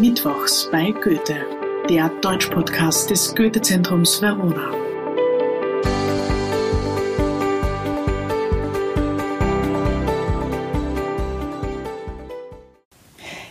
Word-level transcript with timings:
Mittwochs 0.00 0.68
bei 0.72 0.90
Goethe, 0.90 1.36
der 1.88 2.08
Deutschpodcast 2.20 3.10
des 3.10 3.32
Goethe-Zentrums 3.34 4.20
Verona. 4.20 4.72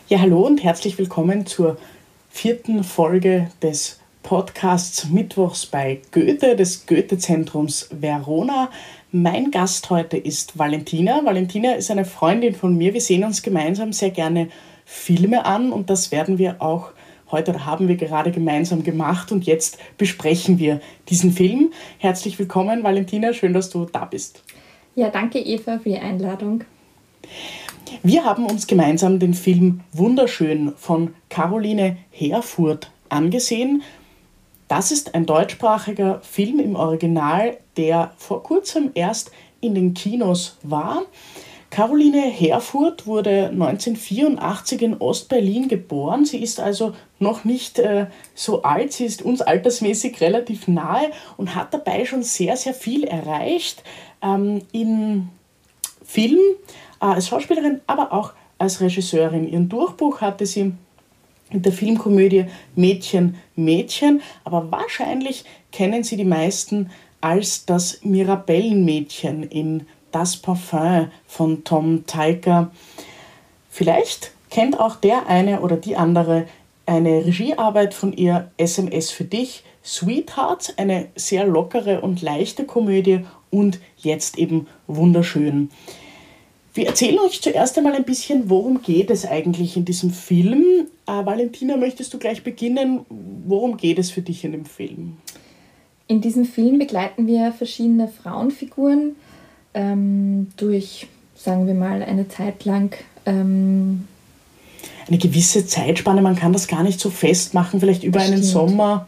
Ja, 0.09 0.19
hallo 0.19 0.45
und 0.45 0.61
herzlich 0.61 0.97
willkommen 0.97 1.45
zur 1.45 1.77
vierten 2.29 2.83
Folge 2.83 3.49
des 3.61 4.01
Podcasts 4.21 5.09
Mittwochs 5.09 5.65
bei 5.65 6.01
Goethe, 6.11 6.57
des 6.57 6.85
Goethe-Zentrums 6.85 7.87
Verona. 7.91 8.69
Mein 9.13 9.49
Gast 9.49 9.89
heute 9.89 10.17
ist 10.17 10.57
Valentina. 10.57 11.23
Valentina 11.23 11.73
ist 11.73 11.89
eine 11.89 12.03
Freundin 12.03 12.53
von 12.53 12.77
mir. 12.77 12.93
Wir 12.93 13.01
sehen 13.01 13.23
uns 13.23 13.41
gemeinsam 13.41 13.93
sehr 13.93 14.11
gerne 14.11 14.49
Filme 14.85 15.45
an 15.45 15.71
und 15.71 15.89
das 15.89 16.11
werden 16.11 16.37
wir 16.37 16.61
auch 16.61 16.91
heute 17.31 17.51
oder 17.51 17.65
haben 17.65 17.87
wir 17.87 17.95
gerade 17.95 18.31
gemeinsam 18.31 18.83
gemacht 18.83 19.31
und 19.31 19.45
jetzt 19.45 19.77
besprechen 19.97 20.59
wir 20.59 20.79
diesen 21.09 21.31
Film. 21.31 21.71
Herzlich 21.97 22.37
willkommen, 22.39 22.83
Valentina. 22.83 23.33
Schön, 23.33 23.53
dass 23.53 23.69
du 23.69 23.85
da 23.85 24.05
bist. 24.05 24.43
Ja, 24.95 25.09
danke 25.09 25.39
Eva 25.39 25.79
für 25.79 25.89
die 25.89 25.97
Einladung. 25.97 26.63
Wir 28.03 28.23
haben 28.23 28.45
uns 28.45 28.67
gemeinsam 28.67 29.19
den 29.19 29.33
Film 29.33 29.81
Wunderschön 29.91 30.73
von 30.77 31.15
Caroline 31.29 31.97
Herfurth 32.11 32.91
angesehen. 33.09 33.81
Das 34.67 34.91
ist 34.91 35.15
ein 35.15 35.25
deutschsprachiger 35.25 36.21
Film 36.21 36.59
im 36.59 36.75
Original, 36.75 37.57
der 37.77 38.13
vor 38.17 38.43
kurzem 38.43 38.91
erst 38.93 39.31
in 39.61 39.75
den 39.75 39.93
Kinos 39.93 40.57
war. 40.63 41.03
Caroline 41.73 42.21
Herfurth 42.21 43.07
wurde 43.07 43.47
1984 43.47 44.79
in 44.83 44.97
Ostberlin 44.97 45.67
geboren. 45.67 46.23
Sie 46.23 46.37
ist 46.37 46.59
also 46.59 46.93
noch 47.17 47.45
nicht 47.45 47.79
äh, 47.79 48.05
so 48.35 48.61
alt, 48.61 48.93
sie 48.93 49.05
ist 49.05 49.23
uns 49.23 49.41
altersmäßig 49.41 50.21
relativ 50.21 50.67
nahe 50.67 51.09
und 51.35 51.55
hat 51.55 51.73
dabei 51.73 52.05
schon 52.05 52.21
sehr, 52.21 52.57
sehr 52.57 52.75
viel 52.75 53.05
erreicht 53.05 53.81
ähm, 54.21 54.61
im 54.71 55.29
Film 56.05 56.37
äh, 57.01 57.05
als 57.05 57.29
Schauspielerin, 57.29 57.81
aber 57.87 58.13
auch 58.13 58.33
als 58.59 58.79
Regisseurin. 58.79 59.51
Ihren 59.51 59.67
Durchbruch 59.67 60.21
hatte 60.21 60.45
sie 60.45 60.73
in 61.49 61.61
der 61.63 61.73
Filmkomödie 61.73 62.45
Mädchen, 62.75 63.33
Mädchen, 63.55 64.21
aber 64.43 64.71
wahrscheinlich 64.71 65.43
kennen 65.71 66.03
sie 66.03 66.17
die 66.17 66.23
meisten 66.23 66.91
als 67.19 67.65
das 67.65 68.01
Mirabellenmädchen 68.03 69.41
in 69.41 69.87
das 70.13 70.37
Parfum 70.37 71.11
von 71.27 71.63
Tom 71.65 72.05
Teicher. 72.05 72.71
Vielleicht 73.69 74.31
kennt 74.49 74.79
auch 74.79 74.95
der 74.95 75.27
eine 75.27 75.59
oder 75.61 75.75
die 75.75 75.97
andere 75.97 76.45
eine 76.85 77.25
Regiearbeit 77.25 77.93
von 77.93 78.13
ihr, 78.13 78.51
SMS 78.57 79.09
für 79.09 79.23
dich, 79.23 79.63
Sweetheart, 79.83 80.73
eine 80.77 81.07
sehr 81.15 81.45
lockere 81.45 82.01
und 82.01 82.21
leichte 82.21 82.65
Komödie 82.65 83.25
und 83.51 83.79
jetzt 83.97 84.37
eben 84.37 84.67
wunderschön. 84.87 85.69
Wir 86.73 86.87
erzählen 86.87 87.19
euch 87.19 87.41
zuerst 87.41 87.77
einmal 87.77 87.93
ein 87.93 88.03
bisschen, 88.03 88.49
worum 88.49 88.81
geht 88.81 89.11
es 89.11 89.25
eigentlich 89.25 89.77
in 89.77 89.85
diesem 89.85 90.09
Film. 90.09 90.87
Äh, 91.05 91.25
Valentina, 91.25 91.77
möchtest 91.77 92.13
du 92.13 92.17
gleich 92.17 92.43
beginnen? 92.43 93.05
Worum 93.45 93.77
geht 93.77 93.99
es 93.99 94.09
für 94.09 94.21
dich 94.21 94.43
in 94.43 94.53
dem 94.53 94.65
Film? 94.65 95.17
In 96.07 96.21
diesem 96.21 96.45
Film 96.45 96.79
begleiten 96.79 97.27
wir 97.27 97.51
verschiedene 97.51 98.07
Frauenfiguren, 98.07 99.15
ähm, 99.73 100.47
durch, 100.57 101.07
sagen 101.35 101.67
wir 101.67 101.73
mal, 101.73 102.03
eine 102.03 102.27
Zeit 102.27 102.65
lang. 102.65 102.95
Ähm, 103.25 104.07
eine 105.07 105.17
gewisse 105.17 105.65
Zeitspanne, 105.65 106.21
man 106.21 106.35
kann 106.35 106.53
das 106.53 106.67
gar 106.67 106.83
nicht 106.83 106.99
so 106.99 107.09
festmachen, 107.09 107.79
vielleicht 107.79 108.03
über 108.03 108.19
einen 108.19 108.43
Sommer. 108.43 109.05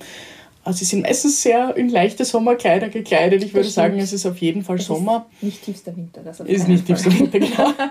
Also 0.63 0.80
sie 0.80 0.86
sind 0.86 1.03
meistens 1.03 1.41
sehr 1.41 1.77
in 1.77 1.89
leichte 1.89 2.25
Sommerkleider 2.25 2.89
gekleidet. 2.89 3.43
Ich 3.43 3.53
würde 3.53 3.70
sagen, 3.70 3.99
es 3.99 4.11
ist 4.14 4.26
auf 4.26 4.37
jeden 4.39 4.64
Fall 4.64 4.77
es 4.77 4.86
Sommer. 4.86 5.27
Ist 5.36 5.43
nicht 5.43 5.64
tiefster 5.64 5.95
Winter, 5.95 6.21
das 6.23 6.42
auf 6.42 6.49
Ist 6.49 6.67
nicht 6.67 6.86
tiefster 6.86 7.17
Winter, 7.17 7.39
genau. 7.39 7.73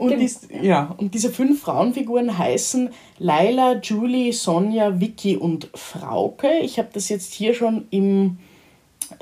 Und, 0.00 0.18
dies, 0.18 0.48
ja, 0.62 0.94
und 0.96 1.12
diese 1.12 1.28
fünf 1.28 1.60
Frauenfiguren 1.60 2.38
heißen 2.38 2.88
Laila, 3.18 3.80
Julie, 3.82 4.32
Sonja, 4.32 4.98
Vicky 4.98 5.36
und 5.36 5.68
Frauke. 5.74 6.48
Ich 6.62 6.78
habe 6.78 6.88
das 6.90 7.10
jetzt 7.10 7.34
hier 7.34 7.52
schon 7.52 7.84
im 7.90 8.38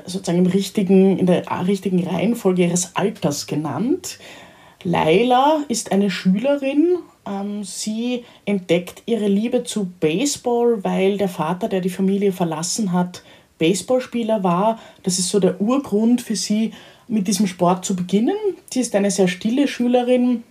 sozusagen 0.05 0.45
im 0.45 0.51
richtigen, 0.51 1.17
in 1.17 1.25
der 1.25 1.45
richtigen 1.67 2.05
Reihenfolge 2.05 2.63
ihres 2.63 2.95
Alters 2.95 3.47
genannt. 3.47 4.19
Laila 4.83 5.63
ist 5.67 5.91
eine 5.91 6.09
Schülerin. 6.09 6.99
Ähm, 7.27 7.63
sie 7.63 8.23
entdeckt 8.45 9.03
ihre 9.05 9.27
Liebe 9.27 9.63
zu 9.63 9.91
Baseball, 9.99 10.83
weil 10.83 11.17
der 11.17 11.29
Vater, 11.29 11.67
der 11.67 11.81
die 11.81 11.89
Familie 11.89 12.31
verlassen 12.31 12.93
hat, 12.93 13.23
Baseballspieler 13.57 14.43
war. 14.43 14.79
Das 15.03 15.19
ist 15.19 15.29
so 15.29 15.39
der 15.39 15.59
Urgrund 15.59 16.21
für 16.21 16.35
sie, 16.35 16.71
mit 17.09 17.27
diesem 17.27 17.47
Sport 17.47 17.85
zu 17.85 17.95
beginnen. 17.95 18.37
Sie 18.71 18.79
ist 18.79 18.95
eine 18.95 19.11
sehr 19.11 19.27
stille 19.27 19.67
Schülerin, 19.67 20.43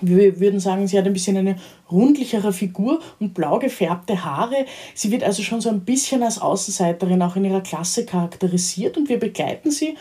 wir 0.00 0.40
würden 0.40 0.60
sagen, 0.60 0.86
sie 0.86 0.98
hat 0.98 1.06
ein 1.06 1.12
bisschen 1.12 1.36
eine 1.36 1.56
rundlichere 1.90 2.52
Figur 2.52 3.00
und 3.20 3.34
blau 3.34 3.58
gefärbte 3.58 4.24
Haare. 4.24 4.66
Sie 4.94 5.10
wird 5.10 5.24
also 5.24 5.42
schon 5.42 5.60
so 5.60 5.68
ein 5.68 5.80
bisschen 5.80 6.22
als 6.22 6.40
Außenseiterin 6.40 7.22
auch 7.22 7.36
in 7.36 7.44
ihrer 7.44 7.60
Klasse 7.60 8.04
charakterisiert 8.04 8.96
und 8.96 9.08
wir 9.08 9.18
begleiten 9.18 9.70
sie 9.70 9.96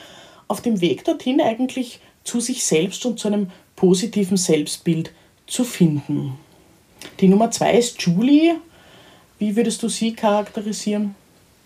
auf 0.48 0.62
dem 0.62 0.82
Weg 0.82 1.04
dorthin 1.04 1.42
eigentlich 1.42 2.00
zu 2.24 2.40
sich 2.40 2.66
selbst 2.66 3.06
und 3.06 3.20
zu 3.20 3.28
einem 3.28 3.52
positiven 3.76 4.38
Selbstbild 4.38 5.12
zu 5.48 5.64
finden. 5.64 6.38
Die 7.20 7.28
Nummer 7.28 7.52
zwei 7.52 7.78
ist 7.78 8.02
Julie. 8.02 8.56
Wie 9.38 9.56
würdest 9.56 9.84
du 9.84 9.90
sie 9.90 10.14
charakterisieren? 10.14 11.16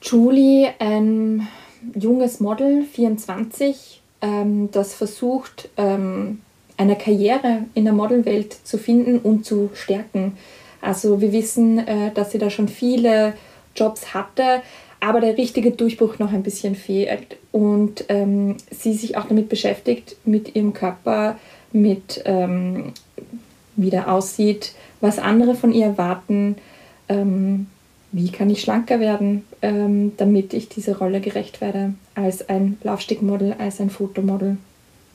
Julie, 0.02 0.74
ein 0.80 1.48
junges 1.96 2.40
Model, 2.40 2.84
24, 2.84 4.02
ähm, 4.22 4.70
das 4.72 4.94
versucht, 4.94 5.70
ähm, 5.78 6.42
eine 6.80 6.96
Karriere 6.96 7.66
in 7.74 7.84
der 7.84 7.94
Modelwelt 7.94 8.54
zu 8.54 8.78
finden 8.78 9.20
und 9.20 9.46
zu 9.46 9.70
stärken. 9.74 10.38
Also 10.82 11.20
wir 11.20 11.34
wissen, 11.34 11.86
äh, 11.86 12.12
dass 12.14 12.32
sie 12.32 12.38
da 12.38 12.50
schon 12.50 12.70
viele 12.70 13.34
Jobs 13.76 14.14
hatte, 14.14 14.62
aber 15.02 15.20
der 15.20 15.38
richtige 15.38 15.72
Durchbruch 15.72 16.20
noch 16.20 16.32
ein 16.32 16.42
bisschen 16.42 16.76
fehlt 16.76 17.36
und 17.52 18.06
ähm, 18.08 18.56
sie 18.72 18.94
sich 18.94 19.18
auch 19.18 19.26
damit 19.26 19.50
beschäftigt, 19.50 20.16
mit 20.24 20.56
ihrem 20.56 20.74
Körper, 20.74 21.38
mit 21.74 22.22
ähm, 22.26 22.94
wie 23.76 23.90
der 23.90 24.12
aussieht, 24.12 24.74
was 25.02 25.20
andere 25.20 25.56
von 25.56 25.74
ihr 25.74 25.86
erwarten, 25.86 26.56
ähm, 27.10 27.68
wie 28.14 28.32
kann 28.32 28.50
ich 28.50 28.62
schlanker 28.62 29.02
werden, 29.02 29.44
ähm, 29.62 30.14
damit 30.16 30.54
ich 30.54 30.70
dieser 30.70 30.98
Rolle 30.98 31.20
gerecht 31.20 31.60
werde, 31.60 31.94
als 32.16 32.48
ein 32.48 32.78
Laufstickmodel, 32.84 33.56
als 33.60 33.82
ein 33.82 33.90
Fotomodel. 33.90 34.58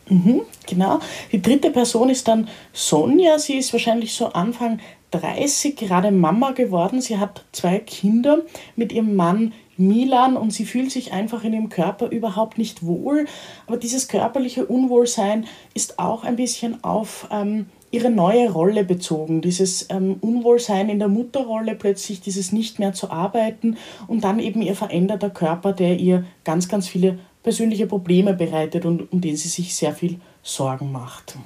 Mhm, 0.08 0.42
genau. 0.66 1.00
Die 1.32 1.40
dritte 1.40 1.70
Person 1.70 2.10
ist 2.10 2.28
dann 2.28 2.48
Sonja. 2.72 3.38
Sie 3.38 3.54
ist 3.54 3.72
wahrscheinlich 3.72 4.14
so 4.14 4.26
Anfang 4.26 4.80
30, 5.12 5.76
gerade 5.76 6.10
Mama 6.10 6.50
geworden. 6.50 7.00
Sie 7.00 7.18
hat 7.18 7.44
zwei 7.52 7.78
Kinder 7.78 8.42
mit 8.76 8.92
ihrem 8.92 9.16
Mann 9.16 9.52
Milan 9.76 10.36
und 10.36 10.52
sie 10.52 10.66
fühlt 10.66 10.90
sich 10.90 11.12
einfach 11.12 11.44
in 11.44 11.52
ihrem 11.52 11.68
Körper 11.68 12.08
überhaupt 12.10 12.58
nicht 12.58 12.84
wohl. 12.84 13.26
Aber 13.66 13.76
dieses 13.76 14.08
körperliche 14.08 14.66
Unwohlsein 14.66 15.46
ist 15.72 15.98
auch 15.98 16.24
ein 16.24 16.36
bisschen 16.36 16.82
auf 16.84 17.28
ähm, 17.30 17.66
ihre 17.90 18.10
neue 18.10 18.50
Rolle 18.50 18.84
bezogen. 18.84 19.40
Dieses 19.40 19.86
ähm, 19.90 20.16
Unwohlsein 20.20 20.88
in 20.88 20.98
der 20.98 21.08
Mutterrolle, 21.08 21.74
plötzlich 21.76 22.20
dieses 22.20 22.52
nicht 22.52 22.78
mehr 22.78 22.92
zu 22.92 23.10
arbeiten 23.10 23.76
und 24.06 24.24
dann 24.24 24.38
eben 24.40 24.62
ihr 24.62 24.74
veränderter 24.74 25.30
Körper, 25.30 25.72
der 25.72 25.98
ihr 25.98 26.24
ganz, 26.44 26.68
ganz 26.68 26.88
viele 26.88 27.18
persönliche 27.44 27.86
Probleme 27.86 28.34
bereitet 28.34 28.84
und 28.86 29.12
um 29.12 29.20
den 29.20 29.36
sie 29.36 29.48
sich 29.48 29.76
sehr 29.76 29.92
viel 29.92 30.18
Sorgen 30.42 30.90
macht. 30.90 31.36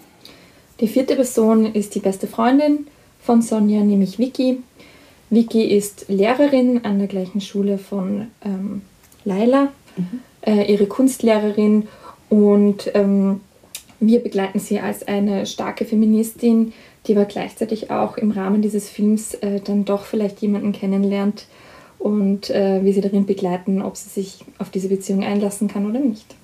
Die 0.80 0.88
vierte 0.88 1.16
Person 1.16 1.74
ist 1.74 1.94
die 1.94 2.00
beste 2.00 2.26
Freundin 2.26 2.86
von 3.20 3.42
Sonja, 3.42 3.80
nämlich 3.80 4.18
Vicky. 4.18 4.62
Vicky 5.28 5.64
ist 5.64 6.06
Lehrerin 6.08 6.84
an 6.84 6.98
der 6.98 7.08
gleichen 7.08 7.42
Schule 7.42 7.76
von 7.76 8.28
ähm, 8.42 8.82
Laila, 9.24 9.72
mhm. 9.96 10.20
äh, 10.46 10.72
ihre 10.72 10.86
Kunstlehrerin 10.86 11.88
und 12.30 12.90
ähm, 12.94 13.40
wir 14.00 14.20
begleiten 14.20 14.60
sie 14.60 14.78
als 14.78 15.06
eine 15.06 15.44
starke 15.46 15.84
Feministin, 15.84 16.72
die 17.06 17.16
aber 17.16 17.24
gleichzeitig 17.24 17.90
auch 17.90 18.16
im 18.16 18.30
Rahmen 18.30 18.62
dieses 18.62 18.88
Films 18.88 19.34
äh, 19.34 19.60
dann 19.60 19.84
doch 19.84 20.04
vielleicht 20.04 20.40
jemanden 20.40 20.72
kennenlernt, 20.72 21.46
und 21.98 22.50
äh, 22.50 22.84
wie 22.84 22.92
sie 22.92 23.00
darin 23.00 23.26
begleiten, 23.26 23.82
ob 23.82 23.96
sie 23.96 24.08
sich 24.08 24.44
auf 24.58 24.70
diese 24.70 24.88
Beziehung 24.88 25.24
einlassen 25.24 25.68
kann 25.68 25.88
oder 25.88 25.98
nicht. 25.98 26.34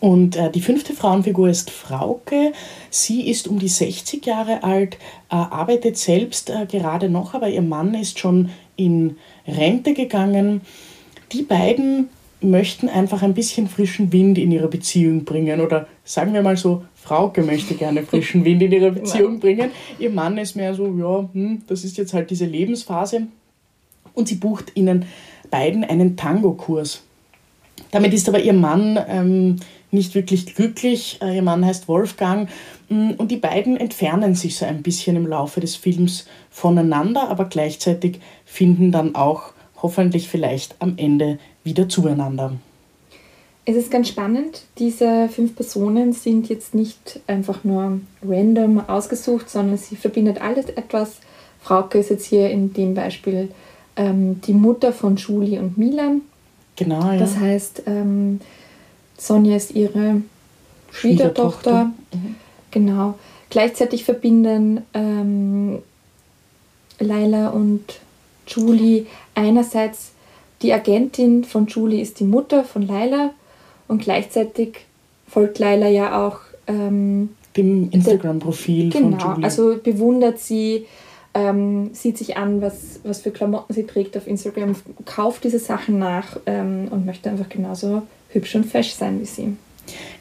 Und 0.00 0.36
äh, 0.36 0.50
die 0.50 0.60
fünfte 0.60 0.92
Frauenfigur 0.94 1.48
ist 1.48 1.70
Frauke. 1.70 2.52
Sie 2.90 3.28
ist 3.28 3.48
um 3.48 3.58
die 3.58 3.68
60 3.68 4.24
Jahre 4.24 4.62
alt, 4.62 4.94
äh, 5.30 5.34
arbeitet 5.34 5.96
selbst 5.96 6.50
äh, 6.50 6.66
gerade 6.66 7.08
noch, 7.08 7.34
aber 7.34 7.48
ihr 7.48 7.62
Mann 7.62 7.94
ist 7.94 8.18
schon 8.18 8.50
in 8.76 9.16
Rente 9.46 9.94
gegangen. 9.94 10.60
Die 11.32 11.42
beiden 11.42 12.08
möchten 12.40 12.88
einfach 12.88 13.22
ein 13.22 13.34
bisschen 13.34 13.68
frischen 13.68 14.12
Wind 14.12 14.38
in 14.38 14.52
ihre 14.52 14.68
Beziehung 14.68 15.24
bringen. 15.24 15.60
Oder 15.60 15.88
sagen 16.04 16.32
wir 16.32 16.42
mal 16.42 16.56
so, 16.56 16.84
Frauke 16.94 17.42
möchte 17.42 17.74
gerne 17.74 18.04
frischen 18.04 18.44
Wind 18.44 18.62
in 18.62 18.70
ihre 18.70 18.92
Beziehung 18.92 19.40
bringen. 19.40 19.70
Ihr 19.98 20.10
Mann 20.10 20.38
ist 20.38 20.54
mehr 20.54 20.74
so, 20.74 20.86
ja, 20.96 21.28
hm, 21.32 21.62
das 21.66 21.82
ist 21.82 21.96
jetzt 21.96 22.14
halt 22.14 22.30
diese 22.30 22.46
Lebensphase. 22.46 23.26
Und 24.18 24.26
sie 24.26 24.34
bucht 24.34 24.72
ihnen 24.74 25.04
beiden 25.48 25.84
einen 25.84 26.16
Tango-Kurs. 26.16 27.04
Damit 27.92 28.12
ist 28.12 28.28
aber 28.28 28.40
ihr 28.40 28.52
Mann 28.52 28.98
ähm, 29.08 29.56
nicht 29.92 30.16
wirklich 30.16 30.56
glücklich. 30.56 31.20
Äh, 31.22 31.36
ihr 31.36 31.42
Mann 31.42 31.64
heißt 31.64 31.86
Wolfgang. 31.86 32.48
Mm, 32.88 33.12
und 33.12 33.30
die 33.30 33.36
beiden 33.36 33.76
entfernen 33.76 34.34
sich 34.34 34.56
so 34.56 34.66
ein 34.66 34.82
bisschen 34.82 35.14
im 35.14 35.24
Laufe 35.24 35.60
des 35.60 35.76
Films 35.76 36.26
voneinander, 36.50 37.28
aber 37.28 37.44
gleichzeitig 37.44 38.18
finden 38.44 38.90
dann 38.90 39.14
auch 39.14 39.52
hoffentlich 39.80 40.28
vielleicht 40.28 40.74
am 40.80 40.94
Ende 40.96 41.38
wieder 41.62 41.88
zueinander. 41.88 42.54
Es 43.66 43.76
ist 43.76 43.92
ganz 43.92 44.08
spannend. 44.08 44.62
Diese 44.78 45.28
fünf 45.28 45.54
Personen 45.54 46.12
sind 46.12 46.48
jetzt 46.48 46.74
nicht 46.74 47.20
einfach 47.28 47.62
nur 47.62 48.00
random 48.26 48.80
ausgesucht, 48.88 49.48
sondern 49.48 49.76
sie 49.76 49.94
verbindet 49.94 50.40
alles 50.40 50.66
etwas. 50.70 51.20
Frauke 51.60 51.98
ist 51.98 52.10
jetzt 52.10 52.26
hier 52.26 52.50
in 52.50 52.72
dem 52.72 52.94
Beispiel 52.94 53.50
ähm, 53.98 54.40
die 54.40 54.54
Mutter 54.54 54.92
von 54.92 55.16
Julie 55.16 55.60
und 55.60 55.76
Milan. 55.76 56.22
Genau, 56.76 57.12
ja. 57.12 57.18
Das 57.18 57.36
heißt, 57.36 57.82
ähm, 57.86 58.40
Sonja 59.18 59.56
ist 59.56 59.72
ihre 59.72 60.22
Schwiegertochter. 60.90 60.92
Schwiegertochter. 60.92 61.84
Mhm. 62.14 62.34
Genau. 62.70 63.18
Gleichzeitig 63.50 64.04
verbinden 64.04 64.82
ähm, 64.94 65.78
Laila 66.98 67.48
und 67.48 67.82
Julie 68.46 69.06
einerseits 69.34 70.12
die 70.62 70.72
Agentin 70.72 71.44
von 71.44 71.66
Julie 71.66 72.00
ist 72.00 72.20
die 72.20 72.24
Mutter 72.24 72.64
von 72.64 72.86
Laila 72.86 73.30
und 73.86 74.02
gleichzeitig 74.02 74.78
folgt 75.28 75.58
Laila 75.58 75.88
ja 75.88 76.26
auch 76.26 76.40
ähm, 76.66 77.30
dem 77.56 77.90
Instagram-Profil 77.90 78.90
genau, 78.90 79.18
von 79.18 79.28
Julie. 79.28 79.44
Also 79.44 79.76
bewundert 79.82 80.38
sie, 80.40 80.86
ähm, 81.34 81.90
sieht 81.92 82.18
sich 82.18 82.36
an, 82.36 82.60
was, 82.60 83.00
was 83.04 83.20
für 83.20 83.30
Klamotten 83.30 83.72
sie 83.72 83.86
trägt 83.86 84.16
auf 84.16 84.26
Instagram, 84.26 84.74
kauft 85.04 85.44
diese 85.44 85.58
Sachen 85.58 85.98
nach 85.98 86.38
ähm, 86.46 86.88
und 86.90 87.06
möchte 87.06 87.30
einfach 87.30 87.48
genauso 87.48 88.02
hübsch 88.30 88.54
und 88.54 88.64
fesch 88.64 88.92
sein 88.92 89.20
wie 89.20 89.26
sie. 89.26 89.56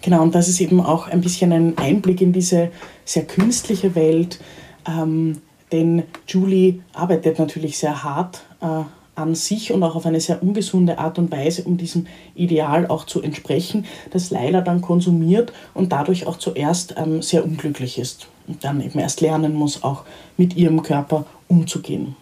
Genau, 0.01 0.21
und 0.21 0.35
das 0.35 0.47
ist 0.47 0.61
eben 0.61 0.79
auch 0.79 1.07
ein 1.07 1.21
bisschen 1.21 1.51
ein 1.51 1.77
Einblick 1.77 2.21
in 2.21 2.31
diese 2.31 2.71
sehr 3.03 3.25
künstliche 3.25 3.95
Welt, 3.95 4.39
ähm, 4.87 5.41
denn 5.71 6.03
Julie 6.27 6.79
arbeitet 6.93 7.39
natürlich 7.39 7.77
sehr 7.77 8.03
hart 8.03 8.43
äh, 8.61 8.83
an 9.17 9.35
sich 9.35 9.71
und 9.71 9.83
auch 9.83 9.95
auf 9.95 10.05
eine 10.05 10.19
sehr 10.19 10.43
ungesunde 10.43 10.99
Art 10.99 11.17
und 11.17 11.31
Weise, 11.31 11.63
um 11.63 11.77
diesem 11.77 12.07
Ideal 12.35 12.87
auch 12.87 13.05
zu 13.05 13.21
entsprechen, 13.21 13.85
das 14.11 14.29
Leila 14.31 14.61
dann 14.61 14.81
konsumiert 14.81 15.51
und 15.73 15.91
dadurch 15.91 16.27
auch 16.27 16.37
zuerst 16.37 16.95
ähm, 16.97 17.21
sehr 17.21 17.43
unglücklich 17.43 17.97
ist 17.97 18.27
und 18.47 18.63
dann 18.63 18.81
eben 18.81 18.99
erst 18.99 19.21
lernen 19.21 19.53
muss, 19.53 19.83
auch 19.83 20.03
mit 20.37 20.55
ihrem 20.55 20.83
Körper 20.83 21.25
umzugehen. 21.47 22.15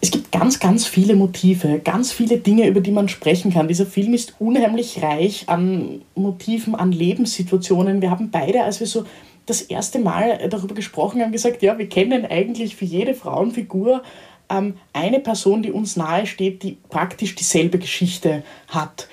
Es 0.00 0.10
gibt 0.10 0.32
ganz, 0.32 0.58
ganz 0.58 0.86
viele 0.86 1.14
Motive, 1.14 1.78
ganz 1.78 2.10
viele 2.10 2.38
Dinge, 2.38 2.66
über 2.66 2.80
die 2.80 2.90
man 2.90 3.08
sprechen 3.08 3.52
kann. 3.52 3.68
Dieser 3.68 3.86
Film 3.86 4.14
ist 4.14 4.34
unheimlich 4.40 5.00
reich 5.00 5.44
an 5.48 6.02
Motiven, 6.16 6.74
an 6.74 6.90
Lebenssituationen. 6.90 8.02
Wir 8.02 8.10
haben 8.10 8.30
beide, 8.30 8.64
als 8.64 8.80
wir 8.80 8.88
so 8.88 9.04
das 9.46 9.62
erste 9.62 9.98
Mal 9.98 10.48
darüber 10.48 10.74
gesprochen 10.74 11.20
haben, 11.20 11.32
gesagt, 11.32 11.62
ja, 11.62 11.78
wir 11.78 11.88
kennen 11.88 12.26
eigentlich 12.26 12.74
für 12.76 12.84
jede 12.84 13.14
Frauenfigur 13.14 14.02
ähm, 14.52 14.74
eine 14.92 15.20
Person, 15.20 15.62
die 15.62 15.72
uns 15.72 15.96
nahe 15.96 16.26
steht, 16.26 16.62
die 16.62 16.76
praktisch 16.90 17.34
dieselbe 17.34 17.78
Geschichte 17.78 18.42
hat. 18.68 19.08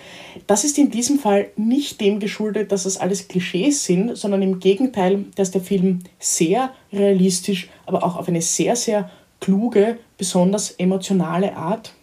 Das 0.47 0.63
ist 0.63 0.77
in 0.77 0.91
diesem 0.91 1.19
Fall 1.19 1.49
nicht 1.55 2.01
dem 2.01 2.19
geschuldet, 2.19 2.71
dass 2.71 2.83
das 2.83 2.97
alles 2.97 3.27
Klischees 3.27 3.83
sind, 3.83 4.15
sondern 4.15 4.41
im 4.41 4.59
Gegenteil, 4.59 5.25
dass 5.35 5.51
der 5.51 5.61
Film 5.61 5.99
sehr 6.19 6.71
realistisch, 6.93 7.69
aber 7.85 8.03
auch 8.03 8.15
auf 8.15 8.27
eine 8.27 8.41
sehr, 8.41 8.75
sehr 8.75 9.09
kluge, 9.39 9.97
besonders 10.17 10.71
emotionale 10.71 11.55
Art 11.55 11.93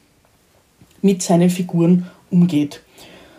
mit 1.02 1.22
seinen 1.22 1.50
Figuren 1.50 2.10
umgeht. 2.30 2.82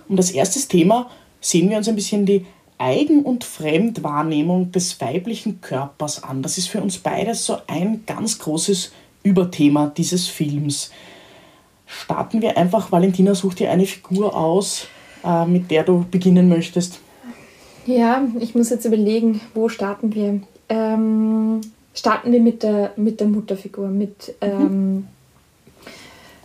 Und 0.07 0.17
als 0.17 0.31
erstes 0.31 0.67
Thema 0.67 1.09
sehen 1.41 1.69
wir 1.69 1.77
uns 1.77 1.89
ein 1.89 1.95
bisschen 1.95 2.25
die 2.25 2.45
Eigen- 2.77 3.23
und 3.23 3.43
Fremdwahrnehmung 3.43 4.71
des 4.71 5.01
weiblichen 5.01 5.61
Körpers 5.61 6.23
an. 6.23 6.43
Das 6.43 6.57
ist 6.57 6.69
für 6.69 6.81
uns 6.81 6.99
beides 6.99 7.45
so 7.45 7.57
ein 7.67 8.03
ganz 8.05 8.37
großes 8.37 8.91
Überthema 9.27 9.91
dieses 9.95 10.27
Films. 10.27 10.91
Starten 11.85 12.41
wir 12.41 12.57
einfach, 12.57 12.91
Valentina, 12.91 13.33
such 13.35 13.55
dir 13.55 13.71
eine 13.71 13.85
Figur 13.85 14.35
aus, 14.35 14.87
äh, 15.23 15.45
mit 15.45 15.71
der 15.71 15.83
du 15.83 16.05
beginnen 16.09 16.49
möchtest. 16.49 16.99
Ja, 17.85 18.21
ich 18.39 18.53
muss 18.55 18.69
jetzt 18.69 18.85
überlegen, 18.85 19.39
wo 19.53 19.69
starten 19.69 20.13
wir. 20.13 20.41
Ähm, 20.69 21.61
starten 21.93 22.31
wir 22.31 22.41
mit 22.41 22.63
der, 22.63 22.91
mit 22.97 23.19
der 23.19 23.27
Mutterfigur, 23.27 23.87
mit 23.87 24.35
ähm, 24.41 25.07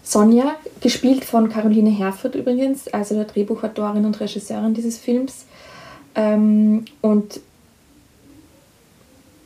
Sonja, 0.03 0.55
gespielt 0.81 1.25
von 1.25 1.49
Caroline 1.49 1.91
Herfurth 1.91 2.37
übrigens, 2.37 2.89
also 2.89 3.17
der 3.17 3.25
Drehbuchautorin 3.25 4.05
und 4.05 4.21
Regisseurin 4.21 4.75
dieses 4.75 4.99
Films. 4.99 5.47
Ähm, 6.15 6.85
und 7.01 7.41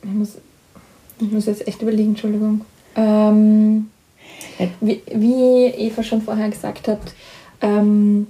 ich 0.03 0.09
muss, 0.11 0.37
ich 1.19 1.31
muss 1.31 1.45
jetzt 1.45 1.67
echt 1.67 1.81
überlegen, 1.81 2.09
Entschuldigung. 2.09 2.61
Ähm, 2.97 3.89
wie, 4.81 5.01
wie, 5.13 5.65
Eva 5.67 6.03
schon 6.03 6.21
vorher 6.21 6.49
gesagt 6.49 6.89
hat, 6.89 6.99
ähm, 7.61 8.27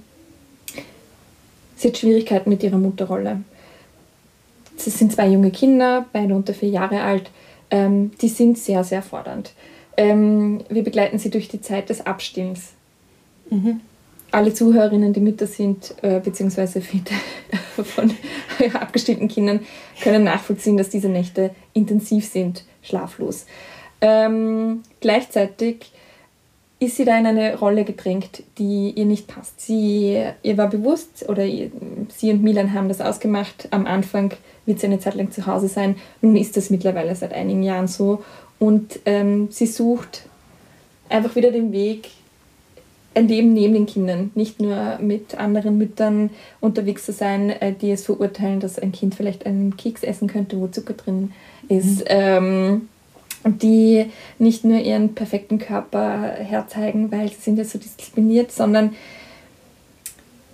sie 1.76 1.88
hat 1.88 1.98
Schwierigkeiten 1.98 2.50
mit 2.50 2.62
ihrer 2.62 2.78
Mutterrolle. 2.78 3.42
Es 4.76 4.84
sind 4.84 5.12
zwei 5.12 5.28
junge 5.28 5.50
Kinder, 5.50 6.06
beide 6.12 6.34
unter 6.34 6.54
vier 6.54 6.68
Jahre 6.68 7.02
alt 7.02 7.30
ähm, 7.70 8.12
die 8.20 8.28
sind 8.28 8.58
sehr, 8.58 8.84
sehr 8.84 9.02
fordernd. 9.02 9.52
Ähm, 9.96 10.62
wir 10.68 10.84
begleiten 10.84 11.18
sie 11.18 11.30
durch 11.30 11.48
die 11.48 11.60
Zeit 11.60 11.90
des 11.90 12.06
Abstills. 12.06 12.72
Mhm. 13.50 13.80
Alle 14.30 14.52
Zuhörerinnen, 14.52 15.12
die 15.12 15.20
Mütter 15.20 15.46
sind, 15.46 15.94
äh, 16.02 16.20
beziehungsweise 16.20 16.80
Väter 16.80 17.14
von 17.84 18.12
abgestillten 18.74 19.28
Kindern, 19.28 19.60
können 20.02 20.24
nachvollziehen, 20.24 20.76
dass 20.76 20.90
diese 20.90 21.08
Nächte 21.08 21.50
intensiv 21.72 22.26
sind, 22.26 22.64
schlaflos. 22.82 23.46
Ähm, 24.00 24.82
gleichzeitig 25.00 25.92
ist 26.80 26.96
sie 26.96 27.04
da 27.04 27.18
in 27.18 27.26
eine 27.26 27.58
Rolle 27.58 27.84
gedrängt, 27.84 28.44
die 28.58 28.92
ihr 28.94 29.04
nicht 29.04 29.26
passt. 29.26 29.60
Sie, 29.60 30.22
ihr 30.42 30.56
war 30.56 30.68
bewusst, 30.68 31.28
oder 31.28 31.44
ihr, 31.44 31.72
sie 32.16 32.30
und 32.30 32.42
Milan 32.42 32.72
haben 32.72 32.88
das 32.88 33.00
ausgemacht, 33.00 33.68
am 33.72 33.86
Anfang 33.86 34.32
wird 34.64 34.78
sie 34.78 34.86
eine 34.86 35.00
Zeit 35.00 35.14
lang 35.14 35.32
zu 35.32 35.46
Hause 35.46 35.68
sein. 35.68 35.96
Nun 36.20 36.36
ist 36.36 36.56
das 36.56 36.70
mittlerweile 36.70 37.14
seit 37.16 37.32
einigen 37.32 37.64
Jahren 37.64 37.88
so. 37.88 38.22
Und 38.60 39.00
ähm, 39.06 39.48
sie 39.50 39.66
sucht 39.66 40.22
einfach 41.08 41.34
wieder 41.34 41.50
den 41.50 41.72
Weg, 41.72 42.10
ein 43.14 43.26
Leben 43.26 43.52
neben 43.52 43.74
den 43.74 43.86
Kindern, 43.86 44.30
nicht 44.36 44.60
nur 44.60 44.98
mit 45.00 45.36
anderen 45.36 45.78
Müttern 45.78 46.30
unterwegs 46.60 47.06
zu 47.06 47.12
sein, 47.12 47.50
äh, 47.50 47.72
die 47.72 47.90
es 47.90 48.04
verurteilen, 48.04 48.60
dass 48.60 48.78
ein 48.78 48.92
Kind 48.92 49.16
vielleicht 49.16 49.46
einen 49.46 49.76
Keks 49.76 50.04
essen 50.04 50.28
könnte, 50.28 50.60
wo 50.60 50.68
Zucker 50.68 50.94
drin 50.94 51.32
ist. 51.68 52.00
Mhm. 52.00 52.04
Ähm, 52.06 52.88
die 53.44 54.06
nicht 54.38 54.64
nur 54.64 54.78
ihren 54.78 55.14
perfekten 55.14 55.58
Körper 55.58 56.22
herzeigen, 56.38 57.10
weil 57.12 57.28
sie 57.28 57.40
sind 57.40 57.58
ja 57.58 57.64
so 57.64 57.78
diszipliniert, 57.78 58.52
sondern 58.52 58.94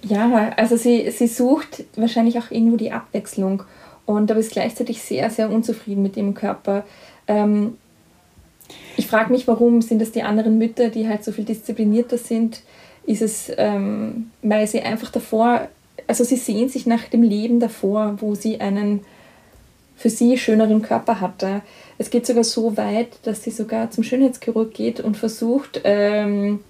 ja, 0.03 0.53
also 0.57 0.76
sie, 0.76 1.11
sie 1.11 1.26
sucht 1.26 1.85
wahrscheinlich 1.97 2.38
auch 2.38 2.50
irgendwo 2.50 2.76
die 2.76 2.93
Abwechslung 2.93 3.62
und 4.07 4.31
aber 4.31 4.41
ist 4.41 4.53
gleichzeitig 4.53 5.03
sehr, 5.03 5.31
sehr 5.31 5.50
unzufrieden 5.50 6.03
mit 6.03 6.17
ihrem 6.17 6.35
Körper. 6.35 6.85
Ähm, 7.26 7.79
ich 8.97 9.07
frage 9.07 9.33
mich, 9.33 9.49
warum 9.49 9.83
sind 9.83 10.00
das 10.00 10.12
die 10.12 10.23
anderen 10.23 10.59
Mütter, 10.59 10.91
die 10.91 11.09
halt 11.09 11.25
so 11.25 11.33
viel 11.33 11.45
disziplinierter 11.45 12.19
sind? 12.19 12.62
Ist 13.07 13.23
es, 13.23 13.50
ähm, 13.57 14.31
weil 14.43 14.67
sie 14.67 14.81
einfach 14.81 15.11
davor, 15.11 15.69
also 16.07 16.25
sie 16.25 16.37
sehen 16.37 16.69
sich 16.69 16.87
nach 16.87 17.05
dem 17.05 17.23
Leben 17.23 17.61
davor, 17.61 18.17
wo 18.19 18.35
sie 18.35 18.61
einen 18.61 19.00
für 19.97 20.11
sie 20.11 20.39
schöneren 20.39 20.83
Körper 20.83 21.21
hatte. 21.21 21.63
Es 21.99 22.11
geht 22.11 22.27
sogar 22.27 22.45
so 22.45 22.77
weit, 22.77 23.19
dass 23.23 23.45
sie 23.45 23.51
sogar 23.51 23.91
zum 23.91 24.05
Schönheitschirurg 24.05 24.75
geht 24.75 25.01
und 25.01 25.17
versucht, 25.17 25.81
ähm, 25.85 26.61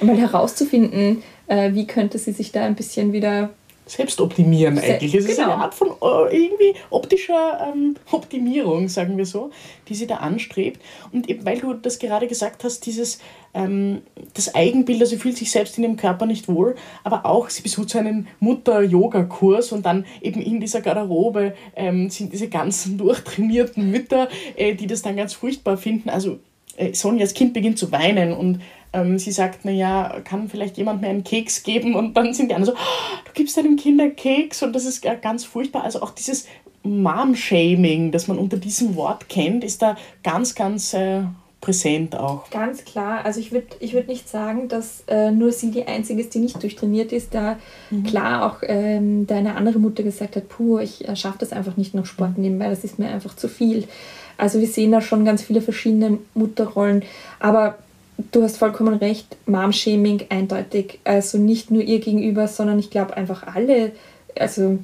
mal 0.00 0.16
herauszufinden, 0.16 1.22
äh, 1.46 1.72
wie 1.74 1.86
könnte 1.86 2.18
sie 2.18 2.32
sich 2.32 2.52
da 2.52 2.64
ein 2.64 2.74
bisschen 2.74 3.12
wieder 3.12 3.50
selbst 3.86 4.20
optimieren 4.20 4.78
eigentlich. 4.78 5.14
Es 5.14 5.26
genau. 5.26 5.32
ist 5.32 5.38
eine 5.40 5.54
Art 5.54 5.74
von 5.74 5.88
äh, 5.88 6.44
irgendwie 6.44 6.74
optischer 6.90 7.72
ähm, 7.72 7.96
Optimierung, 8.10 8.88
sagen 8.88 9.16
wir 9.16 9.26
so, 9.26 9.50
die 9.88 9.94
sie 9.94 10.06
da 10.06 10.16
anstrebt. 10.16 10.80
Und 11.12 11.28
eben 11.28 11.44
weil 11.44 11.58
du 11.58 11.74
das 11.74 11.98
gerade 11.98 12.26
gesagt 12.26 12.64
hast, 12.64 12.86
dieses 12.86 13.18
ähm, 13.54 14.02
das 14.34 14.54
Eigenbild, 14.54 15.00
also 15.00 15.14
sie 15.14 15.20
fühlt 15.20 15.36
sich 15.36 15.50
selbst 15.50 15.76
in 15.78 15.84
ihrem 15.84 15.96
Körper 15.96 16.26
nicht 16.26 16.48
wohl, 16.48 16.76
aber 17.04 17.26
auch 17.26 17.50
sie 17.50 17.62
besucht 17.62 17.90
so 17.90 17.98
einen 17.98 18.28
Mutter-Yoga-Kurs 18.40 19.72
und 19.72 19.84
dann 19.84 20.06
eben 20.20 20.40
in 20.40 20.60
dieser 20.60 20.80
Garderobe 20.80 21.54
ähm, 21.76 22.08
sind 22.08 22.32
diese 22.32 22.48
ganzen 22.48 22.98
durchtrainierten 22.98 23.90
Mütter, 23.90 24.28
äh, 24.56 24.74
die 24.74 24.86
das 24.86 25.02
dann 25.02 25.16
ganz 25.16 25.34
furchtbar 25.34 25.76
finden. 25.76 26.08
Also 26.08 26.38
äh, 26.76 26.94
Sonjas 26.94 27.34
Kind 27.34 27.52
beginnt 27.52 27.78
zu 27.78 27.92
weinen 27.92 28.32
und 28.32 28.60
ähm, 28.92 29.18
sie 29.18 29.32
sagt, 29.32 29.64
naja, 29.64 30.20
kann 30.24 30.48
vielleicht 30.48 30.76
jemand 30.76 31.00
mir 31.00 31.08
einen 31.08 31.24
Keks 31.24 31.62
geben? 31.62 31.94
Und 31.94 32.14
dann 32.16 32.34
sind 32.34 32.50
die 32.50 32.54
anderen 32.54 32.76
so, 32.76 32.80
oh, 32.80 33.18
du 33.24 33.32
gibst 33.34 33.56
deinem 33.56 33.76
Kind 33.76 34.00
einen 34.00 34.16
Keks 34.16 34.62
und 34.62 34.74
das 34.74 34.84
ist 34.84 35.02
ganz 35.22 35.44
furchtbar. 35.44 35.84
Also 35.84 36.02
auch 36.02 36.10
dieses 36.10 36.46
Mom-Shaming, 36.82 38.10
das 38.10 38.28
man 38.28 38.38
unter 38.38 38.56
diesem 38.56 38.96
Wort 38.96 39.28
kennt, 39.28 39.64
ist 39.64 39.82
da 39.82 39.96
ganz, 40.22 40.54
ganz 40.54 40.94
äh, 40.94 41.22
präsent 41.62 42.16
auch. 42.16 42.50
Ganz 42.50 42.84
klar. 42.84 43.24
Also 43.24 43.40
ich 43.40 43.52
würde 43.52 43.68
ich 43.80 43.94
würd 43.94 44.08
nicht 44.08 44.28
sagen, 44.28 44.68
dass 44.68 45.04
äh, 45.06 45.30
nur 45.30 45.52
sie 45.52 45.70
die 45.70 45.86
Einzige 45.86 46.20
ist, 46.20 46.34
die 46.34 46.40
nicht 46.40 46.60
durchtrainiert 46.62 47.12
ist. 47.12 47.34
Da 47.34 47.56
mhm. 47.90 48.02
klar 48.02 48.44
auch 48.44 48.62
ähm, 48.62 49.26
deine 49.26 49.54
andere 49.54 49.78
Mutter 49.78 50.02
gesagt 50.02 50.36
hat, 50.36 50.48
puh, 50.48 50.80
ich 50.80 51.08
äh, 51.08 51.16
schaffe 51.16 51.38
das 51.38 51.52
einfach 51.52 51.76
nicht 51.76 51.94
noch 51.94 52.04
Sport 52.04 52.36
nebenbei, 52.36 52.68
das 52.68 52.84
ist 52.84 52.98
mir 52.98 53.08
einfach 53.08 53.36
zu 53.36 53.48
viel. 53.48 53.86
Also 54.36 54.60
wir 54.60 54.66
sehen 54.66 54.90
da 54.90 55.00
schon 55.00 55.24
ganz 55.24 55.42
viele 55.42 55.60
verschiedene 55.60 56.18
Mutterrollen. 56.34 57.04
Aber 57.38 57.78
du 58.30 58.42
hast 58.42 58.56
vollkommen 58.56 58.94
recht, 58.94 59.36
Mom-Shaming 59.46 60.24
eindeutig. 60.28 61.00
Also 61.04 61.38
nicht 61.38 61.70
nur 61.70 61.82
ihr 61.82 62.00
gegenüber, 62.00 62.48
sondern 62.48 62.78
ich 62.78 62.90
glaube 62.90 63.16
einfach 63.16 63.54
alle, 63.54 63.92
also 64.38 64.78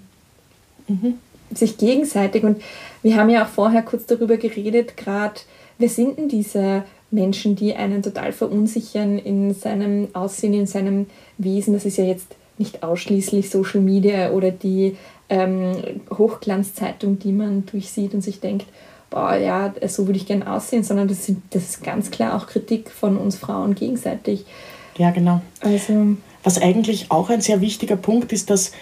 mhm. 0.88 1.14
sich 1.54 1.78
gegenseitig. 1.78 2.44
Und 2.44 2.62
wir 3.02 3.16
haben 3.16 3.30
ja 3.30 3.44
auch 3.44 3.48
vorher 3.48 3.82
kurz 3.82 4.06
darüber 4.06 4.36
geredet, 4.36 4.96
gerade 4.96 5.40
wer 5.78 5.88
sind 5.88 6.18
denn 6.18 6.28
diese 6.28 6.84
Menschen, 7.10 7.56
die 7.56 7.74
einen 7.74 8.02
total 8.02 8.32
verunsichern 8.32 9.18
in 9.18 9.54
seinem 9.54 10.08
Aussehen, 10.14 10.54
in 10.54 10.66
seinem 10.66 11.06
Wesen? 11.38 11.74
Das 11.74 11.84
ist 11.84 11.98
ja 11.98 12.04
jetzt 12.04 12.34
nicht 12.58 12.82
ausschließlich 12.82 13.50
Social 13.50 13.80
Media 13.80 14.32
oder 14.32 14.50
die 14.50 14.96
ähm, 15.28 16.00
Hochglanzzeitung, 16.16 17.18
die 17.18 17.32
man 17.32 17.66
durchsieht 17.66 18.14
und 18.14 18.22
sich 18.22 18.40
denkt, 18.40 18.66
boah, 19.10 19.36
ja, 19.36 19.72
so 19.86 20.06
würde 20.06 20.18
ich 20.18 20.26
gerne 20.26 20.50
aussehen, 20.50 20.84
sondern 20.84 21.08
das, 21.08 21.26
sind, 21.26 21.42
das 21.50 21.64
ist 21.64 21.82
ganz 21.82 22.10
klar 22.10 22.36
auch 22.36 22.46
Kritik 22.46 22.90
von 22.90 23.16
uns 23.16 23.36
Frauen 23.36 23.74
gegenseitig. 23.74 24.44
Ja, 24.96 25.10
genau. 25.10 25.40
Also, 25.60 26.16
Was 26.42 26.60
eigentlich 26.60 27.10
auch 27.10 27.30
ein 27.30 27.40
sehr 27.40 27.60
wichtiger 27.60 27.96
Punkt 27.96 28.32
ist, 28.32 28.50
dass 28.50 28.72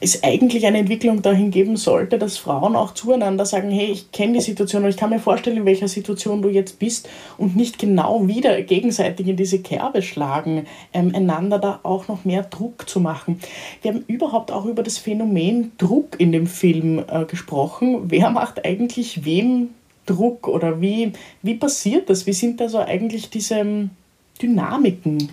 es 0.00 0.24
eigentlich 0.24 0.66
eine 0.66 0.78
Entwicklung 0.78 1.20
dahin 1.20 1.50
geben 1.50 1.76
sollte, 1.76 2.18
dass 2.18 2.38
Frauen 2.38 2.74
auch 2.74 2.94
zueinander 2.94 3.44
sagen, 3.44 3.70
hey, 3.70 3.86
ich 3.86 4.10
kenne 4.12 4.34
die 4.34 4.40
Situation 4.40 4.82
und 4.82 4.90
ich 4.90 4.96
kann 4.96 5.10
mir 5.10 5.18
vorstellen, 5.18 5.58
in 5.58 5.64
welcher 5.66 5.88
Situation 5.88 6.40
du 6.40 6.48
jetzt 6.48 6.78
bist 6.78 7.08
und 7.36 7.54
nicht 7.54 7.78
genau 7.78 8.26
wieder 8.26 8.62
gegenseitig 8.62 9.28
in 9.28 9.36
diese 9.36 9.60
Kerbe 9.60 10.00
schlagen, 10.00 10.66
ähm, 10.94 11.14
einander 11.14 11.58
da 11.58 11.80
auch 11.82 12.08
noch 12.08 12.24
mehr 12.24 12.44
Druck 12.44 12.88
zu 12.88 13.00
machen. 13.00 13.40
Wir 13.82 13.92
haben 13.92 14.04
überhaupt 14.06 14.50
auch 14.50 14.64
über 14.64 14.82
das 14.82 14.98
Phänomen 14.98 15.72
Druck 15.76 16.18
in 16.18 16.32
dem 16.32 16.46
Film 16.46 17.04
äh, 17.06 17.24
gesprochen. 17.26 18.04
Wer 18.04 18.30
macht 18.30 18.64
eigentlich 18.64 19.24
wem 19.24 19.70
Druck 20.06 20.48
oder 20.48 20.80
wie, 20.80 21.12
wie 21.42 21.54
passiert 21.54 22.08
das? 22.08 22.26
Wie 22.26 22.32
sind 22.32 22.60
da 22.60 22.68
so 22.68 22.78
eigentlich 22.78 23.28
diese 23.28 23.56
ähm, 23.56 23.90
Dynamiken? 24.40 25.28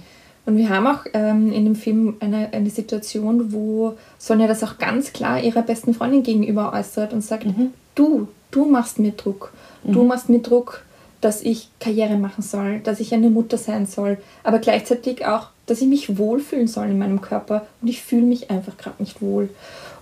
Und 0.48 0.56
wir 0.56 0.70
haben 0.70 0.88
auch 0.88 1.02
ähm, 1.14 1.52
in 1.52 1.66
dem 1.66 1.76
Film 1.76 2.16
eine, 2.22 2.54
eine 2.54 2.70
Situation, 2.70 3.52
wo 3.52 3.98
Sonja 4.18 4.48
das 4.48 4.64
auch 4.64 4.78
ganz 4.78 5.12
klar 5.12 5.42
ihrer 5.42 5.62
besten 5.62 5.94
Freundin 5.94 6.24
gegenüber 6.24 6.72
äußert 6.72 7.12
und 7.12 7.22
sagt, 7.22 7.46
mhm. 7.46 7.74
du, 7.96 8.30
du 8.50 8.64
machst 8.64 8.98
mir 8.98 9.12
Druck. 9.12 9.52
Mhm. 9.84 9.92
Du 9.92 10.04
machst 10.06 10.30
mir 10.30 10.40
Druck, 10.40 10.86
dass 11.20 11.42
ich 11.42 11.68
Karriere 11.82 12.16
machen 12.16 12.44
soll, 12.44 12.80
dass 12.80 13.02
ich 13.02 13.14
eine 13.14 13.30
Mutter 13.30 13.58
sein 13.58 13.88
soll, 13.88 14.20
aber 14.46 14.60
gleichzeitig 14.60 15.26
auch, 15.26 15.50
dass 15.66 15.82
ich 15.82 15.88
mich 15.88 16.18
wohlfühlen 16.18 16.68
soll 16.68 16.86
in 16.86 16.98
meinem 16.98 17.20
Körper 17.20 17.68
und 17.82 17.90
ich 17.90 18.02
fühle 18.02 18.26
mich 18.26 18.50
einfach 18.50 18.78
gerade 18.78 19.04
nicht 19.04 19.22
wohl. 19.22 19.50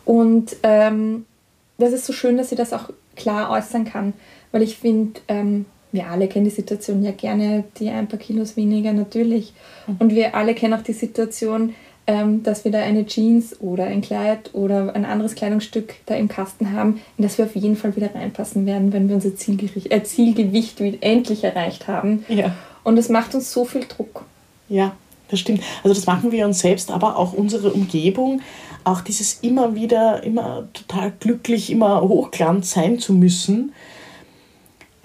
Und 0.06 0.58
ähm, 0.62 1.26
das 1.80 1.92
ist 1.92 2.06
so 2.06 2.14
schön, 2.14 2.38
dass 2.38 2.50
sie 2.50 2.56
das 2.56 2.72
auch 2.72 2.92
klar 3.16 3.50
äußern 3.50 3.86
kann, 3.86 4.14
weil 4.52 4.62
ich 4.62 4.78
finde, 4.78 5.22
ähm, 5.28 5.66
wir 5.96 6.08
alle 6.08 6.28
kennen 6.28 6.46
die 6.46 6.52
Situation 6.52 7.04
ja 7.04 7.12
gerne, 7.12 7.64
die 7.80 7.90
ein 7.90 8.08
paar 8.08 8.20
Kilos 8.20 8.56
weniger 8.56 8.94
natürlich. 8.94 9.54
Und 10.00 10.14
wir 10.14 10.36
alle 10.36 10.54
kennen 10.54 10.74
auch 10.74 10.84
die 10.84 10.94
Situation, 10.94 11.74
ähm, 12.08 12.44
dass 12.44 12.66
wir 12.66 12.72
da 12.72 12.80
eine 12.80 13.06
Jeans 13.06 13.60
oder 13.62 13.86
ein 13.86 14.02
Kleid 14.02 14.52
oder 14.54 14.94
ein 14.94 15.06
anderes 15.06 15.34
Kleidungsstück 15.34 15.96
da 16.06 16.16
im 16.16 16.28
Kasten 16.28 16.72
haben, 16.72 17.02
in 17.18 17.24
das 17.24 17.38
wir 17.38 17.46
auf 17.46 17.56
jeden 17.56 17.76
Fall 17.76 17.96
wieder 17.96 18.14
reinpassen 18.14 18.66
werden, 18.66 18.94
wenn 18.94 19.08
wir 19.10 19.16
unser 19.16 19.30
äh, 19.30 20.04
Zielgewicht 20.04 20.82
endlich 21.02 21.44
erreicht 21.44 21.88
haben. 21.88 22.24
Ja. 22.28 22.56
Und 22.84 22.98
das 22.98 23.10
macht 23.10 23.34
uns 23.34 23.52
so 23.52 23.66
viel 23.66 23.86
Druck. 23.86 24.26
Ja, 24.70 24.96
das 25.30 25.40
stimmt. 25.40 25.62
Also 25.84 25.96
das 25.96 26.06
machen 26.06 26.32
wir 26.32 26.46
uns 26.46 26.60
selbst, 26.60 26.92
aber 26.92 27.18
auch 27.18 27.34
unsere 27.34 27.74
Umgebung. 27.74 28.42
Auch 28.84 29.02
dieses 29.02 29.40
immer 29.42 29.74
wieder, 29.74 30.24
immer 30.24 30.68
total 30.74 31.12
glücklich, 31.20 31.72
immer 31.72 32.02
hochglanz 32.02 32.72
sein 32.72 33.00
zu 33.00 33.14
müssen 33.14 33.72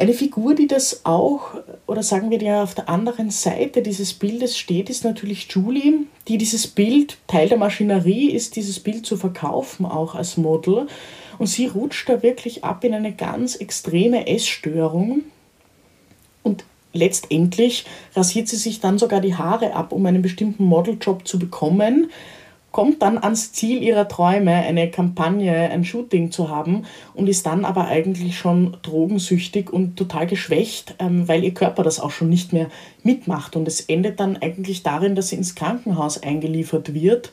eine 0.01 0.15
Figur, 0.15 0.55
die 0.55 0.67
das 0.67 1.05
auch, 1.05 1.57
oder 1.87 2.03
sagen 2.03 2.31
wir, 2.31 2.39
die 2.39 2.51
auf 2.51 2.75
der 2.75 2.89
anderen 2.89 3.31
Seite 3.31 3.83
dieses 3.83 4.15
Bildes 4.15 4.57
steht, 4.57 4.89
ist 4.89 5.05
natürlich 5.05 5.47
Julie, 5.51 6.07
die 6.27 6.39
dieses 6.39 6.67
Bild, 6.67 7.19
Teil 7.27 7.51
der 7.51 7.59
Maschinerie 7.59 8.31
ist, 8.31 8.57
dieses 8.57 8.81
Bild 8.81 9.05
zu 9.05 9.19
verkaufen, 9.19 9.85
auch 9.85 10.15
als 10.15 10.39
Model. 10.39 10.87
Und 11.39 11.49
sie 11.49 11.67
rutscht 11.67 12.09
da 12.09 12.23
wirklich 12.23 12.65
ab 12.65 12.83
in 12.85 12.95
eine 12.95 13.13
ganz 13.13 13.57
extreme 13.57 14.27
Essstörung. 14.27 15.21
Und 16.43 16.65
letztendlich 16.95 17.85
rasiert 18.17 18.49
sie 18.49 18.57
sich 18.57 18.81
dann 18.81 18.97
sogar 18.97 19.21
die 19.21 19.35
Haare 19.35 19.75
ab, 19.75 19.93
um 19.93 20.07
einen 20.07 20.23
bestimmten 20.23 20.65
Modeljob 20.65 21.29
zu 21.29 21.39
bekommen 21.39 22.11
kommt 22.73 23.03
dann 23.03 23.19
ans 23.19 23.53
Ziel 23.53 23.83
ihrer 23.83 24.07
Träume, 24.07 24.53
eine 24.53 24.91
Kampagne, 24.91 25.53
ein 25.53 25.85
Shooting 25.85 26.31
zu 26.31 26.49
haben 26.49 26.85
und 27.15 27.29
ist 27.29 27.47
dann 27.47 27.65
aber 27.65 27.87
eigentlich 27.87 28.39
schon 28.39 28.77
drogensüchtig 28.83 29.73
und 29.73 29.97
total 29.97 30.27
geschwächt, 30.27 30.95
ähm, 30.99 31.27
weil 31.27 31.43
ihr 31.43 31.55
Körper 31.55 31.83
das 31.83 31.99
auch 32.01 32.11
schon 32.11 32.29
nicht 32.29 32.53
mehr 32.53 32.69
mitmacht. 33.03 33.57
Und 33.57 33.67
es 33.67 33.81
endet 33.81 34.21
dann 34.21 34.37
eigentlich 34.37 34.83
darin, 34.83 35.15
dass 35.15 35.29
sie 35.29 35.37
ins 35.37 35.55
Krankenhaus 35.55 36.23
eingeliefert 36.23 36.95
wird, 36.95 37.33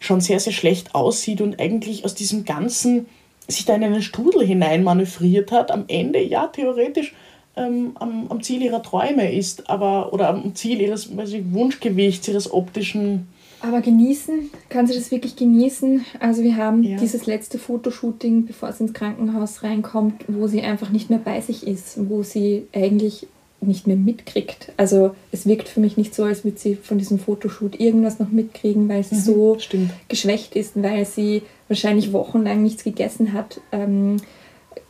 schon 0.00 0.20
sehr, 0.20 0.40
sehr 0.40 0.52
schlecht 0.52 0.94
aussieht 0.94 1.40
und 1.40 1.60
eigentlich 1.60 2.04
aus 2.04 2.14
diesem 2.14 2.44
Ganzen 2.44 3.06
sich 3.46 3.64
da 3.64 3.74
in 3.74 3.84
einen 3.84 4.02
Strudel 4.02 4.44
hinein 4.44 4.82
manövriert 4.82 5.52
hat. 5.52 5.70
Am 5.70 5.84
Ende, 5.86 6.20
ja, 6.20 6.48
theoretisch 6.48 7.14
ähm, 7.56 7.92
am, 7.96 8.26
am 8.28 8.42
Ziel 8.42 8.62
ihrer 8.62 8.82
Träume 8.82 9.32
ist, 9.32 9.68
aber 9.70 10.12
oder 10.12 10.28
am 10.28 10.54
Ziel 10.54 10.80
ihres 10.80 11.16
weiß 11.16 11.32
ich, 11.34 11.52
Wunschgewichts, 11.52 12.26
ihres 12.28 12.52
optischen 12.52 13.28
aber 13.62 13.80
genießen, 13.80 14.50
kann 14.68 14.86
sie 14.86 14.94
das 14.94 15.10
wirklich 15.10 15.36
genießen? 15.36 16.04
Also 16.20 16.42
wir 16.42 16.56
haben 16.56 16.82
ja. 16.82 16.98
dieses 16.98 17.26
letzte 17.26 17.58
Fotoshooting, 17.58 18.46
bevor 18.46 18.72
sie 18.72 18.84
ins 18.84 18.92
Krankenhaus 18.92 19.62
reinkommt, 19.62 20.24
wo 20.28 20.46
sie 20.48 20.62
einfach 20.62 20.90
nicht 20.90 21.10
mehr 21.10 21.20
bei 21.20 21.40
sich 21.40 21.66
ist, 21.66 22.08
wo 22.08 22.22
sie 22.22 22.66
eigentlich 22.72 23.26
nicht 23.60 23.86
mehr 23.86 23.96
mitkriegt. 23.96 24.72
Also 24.76 25.14
es 25.30 25.46
wirkt 25.46 25.68
für 25.68 25.80
mich 25.80 25.96
nicht 25.96 26.14
so, 26.14 26.24
als 26.24 26.44
würde 26.44 26.58
sie 26.58 26.74
von 26.74 26.98
diesem 26.98 27.18
Fotoshoot 27.18 27.78
irgendwas 27.78 28.18
noch 28.18 28.28
mitkriegen, 28.28 28.88
weil 28.88 29.04
sie 29.04 29.14
mhm, 29.14 29.20
so 29.20 29.58
stimmt. 29.58 29.92
geschwächt 30.08 30.56
ist, 30.56 30.82
weil 30.82 31.06
sie 31.06 31.42
wahrscheinlich 31.68 32.12
wochenlang 32.12 32.62
nichts 32.62 32.82
gegessen 32.82 33.32
hat, 33.32 33.60
ähm, 33.70 34.16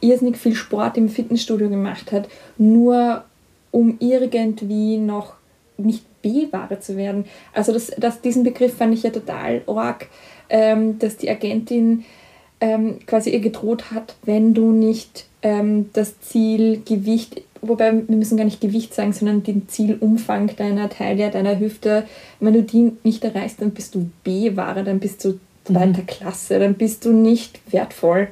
irrsinnig 0.00 0.36
viel 0.36 0.54
Sport 0.54 0.96
im 0.96 1.08
Fitnessstudio 1.08 1.68
gemacht 1.68 2.12
hat, 2.12 2.28
nur 2.56 3.24
um 3.70 3.96
irgendwie 4.00 4.96
noch 4.96 5.34
nicht 5.76 6.04
B-Ware 6.22 6.80
zu 6.80 6.96
werden. 6.96 7.24
Also 7.52 7.72
das, 7.72 7.92
das, 7.98 8.20
diesen 8.20 8.44
Begriff 8.44 8.76
fand 8.76 8.94
ich 8.94 9.02
ja 9.02 9.10
total 9.10 9.62
arg, 9.66 10.08
ähm, 10.48 10.98
dass 10.98 11.16
die 11.16 11.30
Agentin 11.30 12.04
ähm, 12.60 13.00
quasi 13.06 13.30
ihr 13.30 13.40
gedroht 13.40 13.90
hat, 13.90 14.14
wenn 14.24 14.54
du 14.54 14.70
nicht 14.70 15.26
ähm, 15.42 15.90
das 15.92 16.20
Zielgewicht, 16.20 17.42
wobei 17.60 17.92
wir 18.06 18.16
müssen 18.16 18.36
gar 18.36 18.44
nicht 18.44 18.60
Gewicht 18.60 18.94
sagen, 18.94 19.12
sondern 19.12 19.42
den 19.42 19.68
Zielumfang 19.68 20.54
deiner 20.56 20.88
Teile, 20.88 21.30
deiner 21.30 21.58
Hüfte, 21.58 22.04
wenn 22.40 22.54
du 22.54 22.62
die 22.62 22.92
nicht 23.02 23.24
erreichst, 23.24 23.60
dann 23.60 23.72
bist 23.72 23.94
du 23.94 24.10
B-Ware, 24.24 24.84
dann 24.84 25.00
bist 25.00 25.24
du 25.24 25.40
zweiter 25.64 26.02
mhm. 26.02 26.06
Klasse, 26.06 26.58
dann 26.58 26.74
bist 26.74 27.04
du 27.04 27.12
nicht 27.12 27.60
wertvoll. 27.72 28.28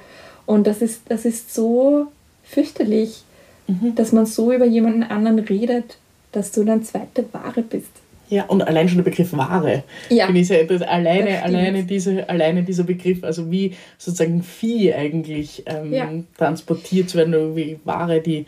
Und 0.47 0.67
das 0.67 0.83
ist, 0.83 1.03
das 1.09 1.25
ist 1.25 1.55
so 1.55 2.07
fürchterlich, 2.45 3.23
mhm. 3.67 3.95
dass 3.95 4.13
man 4.13 4.27
so 4.27 4.53
über 4.53 4.67
jemanden 4.67 5.03
anderen 5.03 5.39
redet 5.39 5.99
dass 6.33 6.53
du 6.53 6.65
dann 6.65 6.83
zweite 6.83 7.25
Ware 7.33 7.63
bist. 7.63 7.91
Ja, 8.31 8.45
und 8.45 8.63
allein 8.63 8.89
schon 8.89 8.99
der 8.99 9.05
Begriff 9.05 9.33
Ware. 9.33 9.83
Ja. 10.09 10.27
Finde 10.27 10.41
ich 10.41 10.47
sehr 10.47 10.63
Alleine, 10.89 11.43
alleine, 11.43 11.83
diese, 11.83 12.29
alleine 12.29 12.63
dieser 12.63 12.85
Begriff, 12.85 13.25
also 13.25 13.51
wie 13.51 13.75
sozusagen 13.99 14.45
Vieh 14.45 14.95
eigentlich 14.95 15.65
ähm, 15.67 15.93
ja. 15.93 16.09
transportiert 16.39 17.11
zu 17.11 17.19
werden, 17.19 17.57
wie 17.57 17.81
Ware, 17.85 18.21
die, 18.21 18.47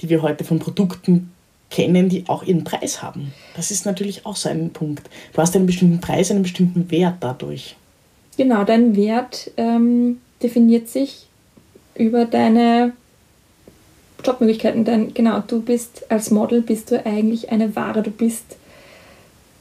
die 0.00 0.08
wir 0.08 0.22
heute 0.22 0.44
von 0.44 0.60
Produkten 0.60 1.32
kennen, 1.68 2.08
die 2.08 2.24
auch 2.28 2.44
ihren 2.44 2.62
Preis 2.62 3.02
haben. 3.02 3.32
Das 3.56 3.72
ist 3.72 3.84
natürlich 3.84 4.24
auch 4.24 4.36
so 4.36 4.48
ein 4.48 4.70
Punkt. 4.70 5.10
Du 5.32 5.42
hast 5.42 5.56
einen 5.56 5.66
bestimmten 5.66 6.00
Preis, 6.00 6.30
einen 6.30 6.42
bestimmten 6.42 6.88
Wert 6.92 7.16
dadurch. 7.18 7.74
Genau, 8.36 8.62
dein 8.62 8.94
Wert 8.94 9.50
ähm, 9.56 10.20
definiert 10.40 10.88
sich 10.88 11.26
über 11.96 12.24
deine 12.24 12.92
Jobmöglichkeiten, 14.24 14.84
denn 14.84 15.14
genau, 15.14 15.42
du 15.46 15.60
bist 15.60 16.10
als 16.10 16.30
Model, 16.30 16.62
bist 16.62 16.90
du 16.90 17.04
eigentlich 17.04 17.50
eine 17.50 17.76
Ware, 17.76 18.02
du 18.02 18.10
bist 18.10 18.56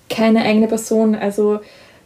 keine 0.09 0.43
eigene 0.43 0.67
Person. 0.67 1.15
Also 1.15 1.59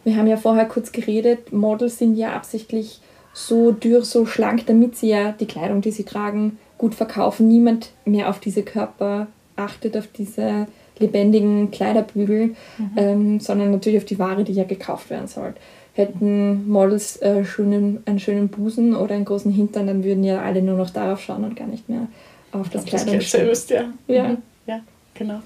wir 0.03 0.15
haben 0.15 0.27
ja 0.27 0.37
vorher 0.37 0.65
kurz 0.65 0.91
geredet, 0.91 1.51
Models 1.51 1.97
sind 1.97 2.15
ja 2.15 2.33
absichtlich 2.33 3.01
so 3.33 3.71
dürr, 3.71 4.03
so 4.03 4.25
schlank, 4.25 4.65
damit 4.65 4.95
sie 4.95 5.09
ja 5.09 5.31
die 5.31 5.45
Kleidung, 5.45 5.81
die 5.81 5.91
sie 5.91 6.05
tragen, 6.05 6.57
gut 6.77 6.95
verkaufen. 6.95 7.47
Niemand 7.47 7.91
mehr 8.05 8.29
auf 8.29 8.39
diese 8.39 8.63
Körper 8.63 9.27
achtet, 9.55 9.95
auf 9.97 10.07
diese 10.07 10.67
lebendigen 10.99 11.69
Kleiderbügel, 11.69 12.55
mhm. 12.77 12.91
ähm, 12.95 13.39
sondern 13.39 13.71
natürlich 13.71 13.99
auf 13.99 14.05
die 14.05 14.17
Ware, 14.17 14.43
die 14.43 14.53
ja 14.53 14.63
gekauft 14.63 15.09
werden 15.09 15.27
soll. 15.27 15.53
Hätten 15.93 16.69
Models 16.69 17.21
äh, 17.21 17.43
schönen, 17.43 18.01
einen 18.05 18.19
schönen 18.19 18.49
Busen 18.49 18.95
oder 18.95 19.15
einen 19.15 19.25
großen 19.25 19.51
Hintern, 19.51 19.87
dann 19.87 20.03
würden 20.03 20.23
ja 20.23 20.41
alle 20.41 20.61
nur 20.61 20.77
noch 20.77 20.89
darauf 20.89 21.21
schauen 21.21 21.43
und 21.43 21.55
gar 21.55 21.67
nicht 21.67 21.89
mehr 21.89 22.07
auf 22.61 22.69
das 22.69 22.85
Kleidungsstück. 22.85 23.69
Ja. 23.69 23.85
Ja. 24.07 24.23
Mhm. 24.29 24.37
ja, 24.65 24.79
genau. 25.13 25.41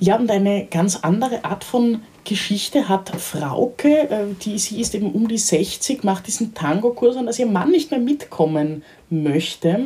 Ja, 0.00 0.16
und 0.16 0.30
eine 0.30 0.66
ganz 0.66 0.96
andere 0.96 1.44
Art 1.44 1.64
von 1.64 2.02
Geschichte 2.24 2.88
hat 2.88 3.10
Frauke, 3.10 4.10
äh, 4.10 4.34
die, 4.42 4.58
sie 4.58 4.80
ist 4.80 4.94
eben 4.94 5.12
um 5.12 5.28
die 5.28 5.38
60, 5.38 6.04
macht 6.04 6.26
diesen 6.26 6.54
Tango-Kurs 6.54 7.16
und 7.16 7.28
als 7.28 7.38
ihr 7.38 7.46
Mann 7.46 7.70
nicht 7.70 7.90
mehr 7.90 8.00
mitkommen 8.00 8.82
möchte, 9.10 9.78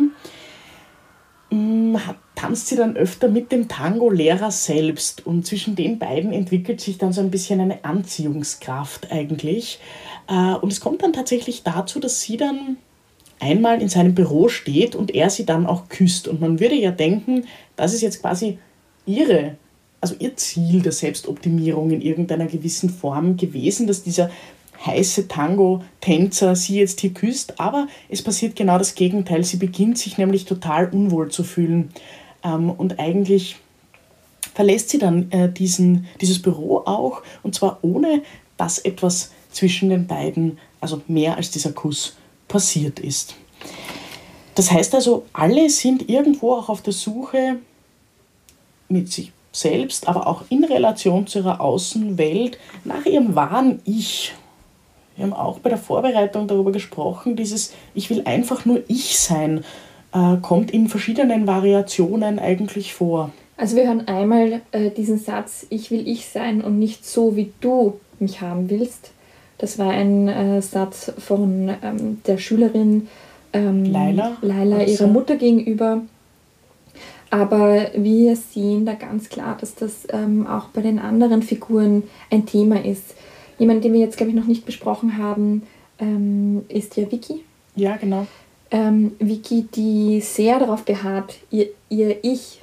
mm, 1.50 1.97
tanzt 2.37 2.69
sie 2.69 2.77
dann 2.77 2.97
öfter 2.97 3.29
mit 3.29 3.50
dem 3.50 3.67
Tango-Lehrer 3.67 4.53
selbst 4.53 5.27
und 5.27 5.47
zwischen 5.47 5.75
den 5.75 5.99
beiden 5.99 6.33
entwickelt 6.33 6.81
sich 6.81 6.99
dann 6.99 7.12
so 7.12 7.21
ein 7.21 7.33
bisschen 7.33 7.61
eine 7.61 7.85
Anziehungskraft 7.85 9.11
eigentlich. 9.11 9.81
Äh, 10.29 10.55
und 10.55 10.73
es 10.73 10.81
kommt 10.81 11.03
dann 11.03 11.12
tatsächlich 11.12 11.65
dazu, 11.65 11.99
dass 11.99 12.21
sie 12.21 12.37
dann 12.37 12.77
einmal 13.40 13.80
in 13.80 13.88
seinem 13.88 14.14
Büro 14.14 14.49
steht 14.49 14.95
und 14.95 15.14
er 15.14 15.30
sie 15.30 15.47
dann 15.47 15.66
auch 15.66 15.88
küsst. 15.88 16.28
Und 16.28 16.40
man 16.40 16.61
würde 16.61 16.75
ja 16.75 16.90
denken, 16.90 17.45
das 17.76 17.95
ist 17.95 18.02
jetzt 18.02 18.21
quasi 18.21 18.59
ihre 19.07 19.57
also 20.00 20.14
ihr 20.18 20.37
Ziel 20.37 20.83
der 20.83 20.92
Selbstoptimierung 20.92 21.90
in 21.90 22.00
irgendeiner 22.00 22.47
gewissen 22.47 22.90
Form 22.90 23.37
gewesen, 23.37 23.87
dass 23.87 24.02
dieser 24.02 24.30
heiße 24.85 25.26
Tango-Tänzer 25.26 26.54
sie 26.54 26.78
jetzt 26.78 27.00
hier 27.00 27.12
küsst, 27.12 27.59
aber 27.59 27.88
es 28.09 28.23
passiert 28.23 28.54
genau 28.54 28.78
das 28.78 28.95
Gegenteil. 28.95 29.42
Sie 29.42 29.57
beginnt 29.57 29.99
sich 29.99 30.18
nämlich 30.18 30.45
total 30.45 30.88
unwohl 30.90 31.30
zu 31.30 31.42
fühlen 31.42 31.90
ähm, 32.45 32.71
und 32.71 33.00
eigentlich 33.00 33.57
verlässt 34.54 34.90
sie 34.90 34.99
dann 34.99 35.33
äh, 35.33 35.50
diesen, 35.50 36.07
dieses 36.21 36.40
Büro 36.40 36.78
auch 36.78 37.23
und 37.42 37.57
zwar 37.57 37.80
ohne, 37.83 38.23
dass 38.57 38.78
etwas 38.78 39.33
zwischen 39.50 39.88
den 39.88 40.07
beiden, 40.07 40.59
also 40.80 41.02
mehr 41.09 41.37
als 41.37 41.50
dieser 41.50 41.73
Kuss, 41.73 42.16
passiert 42.49 42.99
ist. 42.99 43.35
Das 44.55 44.73
heißt 44.73 44.95
also, 44.95 45.25
alle 45.33 45.71
sind 45.71 46.09
irgendwo 46.09 46.55
auch 46.55 46.69
auf 46.69 46.83
der 46.83 46.93
Suche 46.93 47.59
mit 48.88 49.12
sich 49.12 49.33
selbst, 49.52 50.09
aber 50.09 50.26
auch 50.26 50.45
in 50.49 50.64
Relation 50.64 51.26
zu 51.26 51.38
ihrer 51.38 51.61
Außenwelt 51.61 52.59
nach 52.85 53.07
ihrem 53.07 53.35
wahren 53.35 53.81
Ich. 53.85 54.35
Wir 55.17 55.25
haben 55.25 55.33
auch 55.33 55.59
bei 55.59 55.69
der 55.69 55.78
Vorbereitung 55.78 56.47
darüber 56.47 56.73
gesprochen, 56.73 57.37
dieses 57.37 57.73
Ich 57.95 58.09
will 58.11 58.23
einfach 58.25 58.64
nur 58.64 58.83
ich 58.88 59.19
sein, 59.19 59.64
äh, 60.12 60.37
kommt 60.43 60.71
in 60.71 60.88
verschiedenen 60.88 61.47
Variationen 61.47 62.38
eigentlich 62.38 62.95
vor. 62.95 63.31
Also 63.57 63.76
wir 63.76 63.87
hören 63.87 64.07
einmal 64.07 64.62
äh, 64.71 64.90
diesen 64.90 65.19
Satz, 65.19 65.67
ich 65.71 65.90
will 65.90 66.07
ich 66.09 66.26
sein 66.26 66.62
und 66.62 66.78
nicht 66.78 67.05
so, 67.05 67.35
wie 67.35 67.52
du 67.61 67.99
mich 68.21 68.40
haben 68.40 68.71
willst. 68.71 69.11
Das 69.59 69.79
war 69.79 69.91
ein 69.91 70.29
äh, 70.29 70.62
Satz 70.62 71.12
von 71.19 71.71
ähm, 71.83 72.23
der 72.27 72.38
Schülerin 72.38 73.09
ähm, 73.53 73.85
Laila, 73.85 74.37
Laila 74.41 74.85
ihrer 74.85 75.09
Mutter 75.09 75.37
gegenüber. 75.37 76.03
Aber 77.31 77.91
wir 77.95 78.37
sehen 78.37 78.87
da 78.87 78.95
ganz 78.95 79.29
klar, 79.29 79.57
dass 79.61 79.75
das 79.75 80.07
ähm, 80.11 80.47
auch 80.47 80.69
bei 80.69 80.81
den 80.81 80.99
anderen 80.99 81.43
Figuren 81.43 82.05
ein 82.31 82.47
Thema 82.47 82.83
ist. 82.85 83.15
Jemand, 83.59 83.85
den 83.85 83.93
wir 83.93 84.00
jetzt, 84.00 84.17
glaube 84.17 84.31
ich, 84.31 84.37
noch 84.37 84.47
nicht 84.47 84.65
besprochen 84.65 85.19
haben, 85.19 85.65
ähm, 85.99 86.65
ist 86.69 86.97
ja 86.97 87.11
Vicky. 87.11 87.45
Ja, 87.77 87.97
genau. 87.97 88.27
Ähm, 88.71 89.12
Vicky, 89.19 89.67
die 89.75 90.21
sehr 90.21 90.59
darauf 90.59 90.85
beharrt, 90.85 91.35
ihr, 91.50 91.69
ihr 91.88 92.23
Ich, 92.23 92.61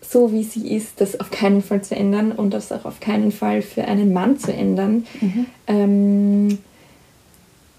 so 0.00 0.32
wie 0.32 0.44
sie 0.44 0.74
ist, 0.74 1.00
das 1.00 1.18
auf 1.20 1.30
keinen 1.30 1.62
Fall 1.62 1.82
zu 1.82 1.94
ändern 1.94 2.32
und 2.32 2.54
das 2.54 2.72
auch 2.72 2.84
auf 2.84 3.00
keinen 3.00 3.32
Fall 3.32 3.62
für 3.62 3.84
einen 3.84 4.12
Mann 4.12 4.38
zu 4.38 4.52
ändern. 4.52 5.06
Mhm. 5.20 5.46
Ähm, 5.66 6.58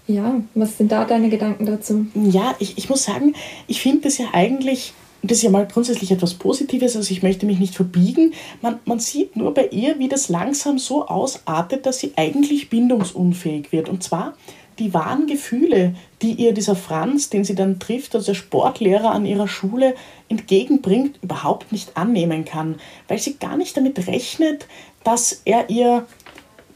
ja, 0.06 0.40
was 0.54 0.78
sind 0.78 0.92
da 0.92 1.04
deine 1.04 1.30
Gedanken 1.30 1.66
dazu? 1.66 2.06
Ja, 2.14 2.54
ich, 2.58 2.78
ich 2.78 2.88
muss 2.88 3.04
sagen, 3.04 3.34
ich 3.66 3.80
finde 3.80 4.02
das 4.02 4.18
ja 4.18 4.26
eigentlich 4.32 4.92
das 5.22 5.38
ist 5.38 5.42
ja 5.42 5.50
mal 5.50 5.66
grundsätzlich 5.66 6.10
etwas 6.10 6.34
Positives, 6.34 6.96
also 6.96 7.10
ich 7.12 7.22
möchte 7.22 7.44
mich 7.44 7.58
nicht 7.58 7.74
verbiegen. 7.74 8.32
Man, 8.62 8.78
man 8.84 9.00
sieht 9.00 9.36
nur 9.36 9.52
bei 9.52 9.68
ihr, 9.68 9.98
wie 9.98 10.08
das 10.08 10.28
langsam 10.28 10.78
so 10.78 11.06
ausartet, 11.06 11.84
dass 11.84 11.98
sie 11.98 12.12
eigentlich 12.16 12.70
bindungsunfähig 12.70 13.70
wird. 13.70 13.88
Und 13.88 14.02
zwar 14.02 14.34
die 14.80 14.94
wahren 14.94 15.26
Gefühle, 15.26 15.94
die 16.22 16.32
ihr 16.32 16.52
dieser 16.52 16.74
Franz, 16.74 17.30
den 17.30 17.44
sie 17.44 17.54
dann 17.54 17.78
trifft, 17.78 18.14
also 18.14 18.26
der 18.26 18.34
Sportlehrer 18.34 19.12
an 19.12 19.26
ihrer 19.26 19.46
Schule, 19.46 19.94
entgegenbringt, 20.28 21.18
überhaupt 21.22 21.70
nicht 21.70 21.96
annehmen 21.96 22.44
kann, 22.44 22.76
weil 23.06 23.18
sie 23.18 23.36
gar 23.36 23.56
nicht 23.56 23.76
damit 23.76 24.06
rechnet, 24.08 24.66
dass 25.04 25.42
er 25.44 25.70
ihr 25.70 26.06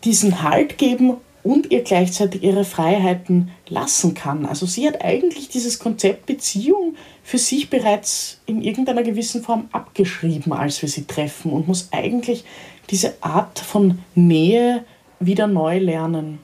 diesen 0.04 0.42
Halt 0.42 0.78
geben 0.78 1.14
und 1.42 1.70
ihr 1.70 1.82
gleichzeitig 1.82 2.42
ihre 2.42 2.64
Freiheiten 2.64 3.50
lassen 3.68 4.14
kann. 4.14 4.46
Also 4.46 4.66
sie 4.66 4.86
hat 4.86 5.02
eigentlich 5.02 5.48
dieses 5.48 5.78
Konzept 5.78 6.26
Beziehung 6.26 6.96
für 7.22 7.38
sich 7.38 7.70
bereits 7.70 8.40
in 8.46 8.62
irgendeiner 8.62 9.02
gewissen 9.02 9.42
Form 9.42 9.68
abgeschrieben, 9.72 10.52
als 10.52 10.82
wir 10.82 10.88
sie 10.88 11.06
treffen 11.06 11.52
und 11.52 11.68
muss 11.68 11.88
eigentlich 11.90 12.44
diese 12.90 13.14
Art 13.22 13.58
von 13.58 13.98
Nähe 14.14 14.84
wieder 15.20 15.46
neu 15.46 15.78
lernen. 15.78 16.38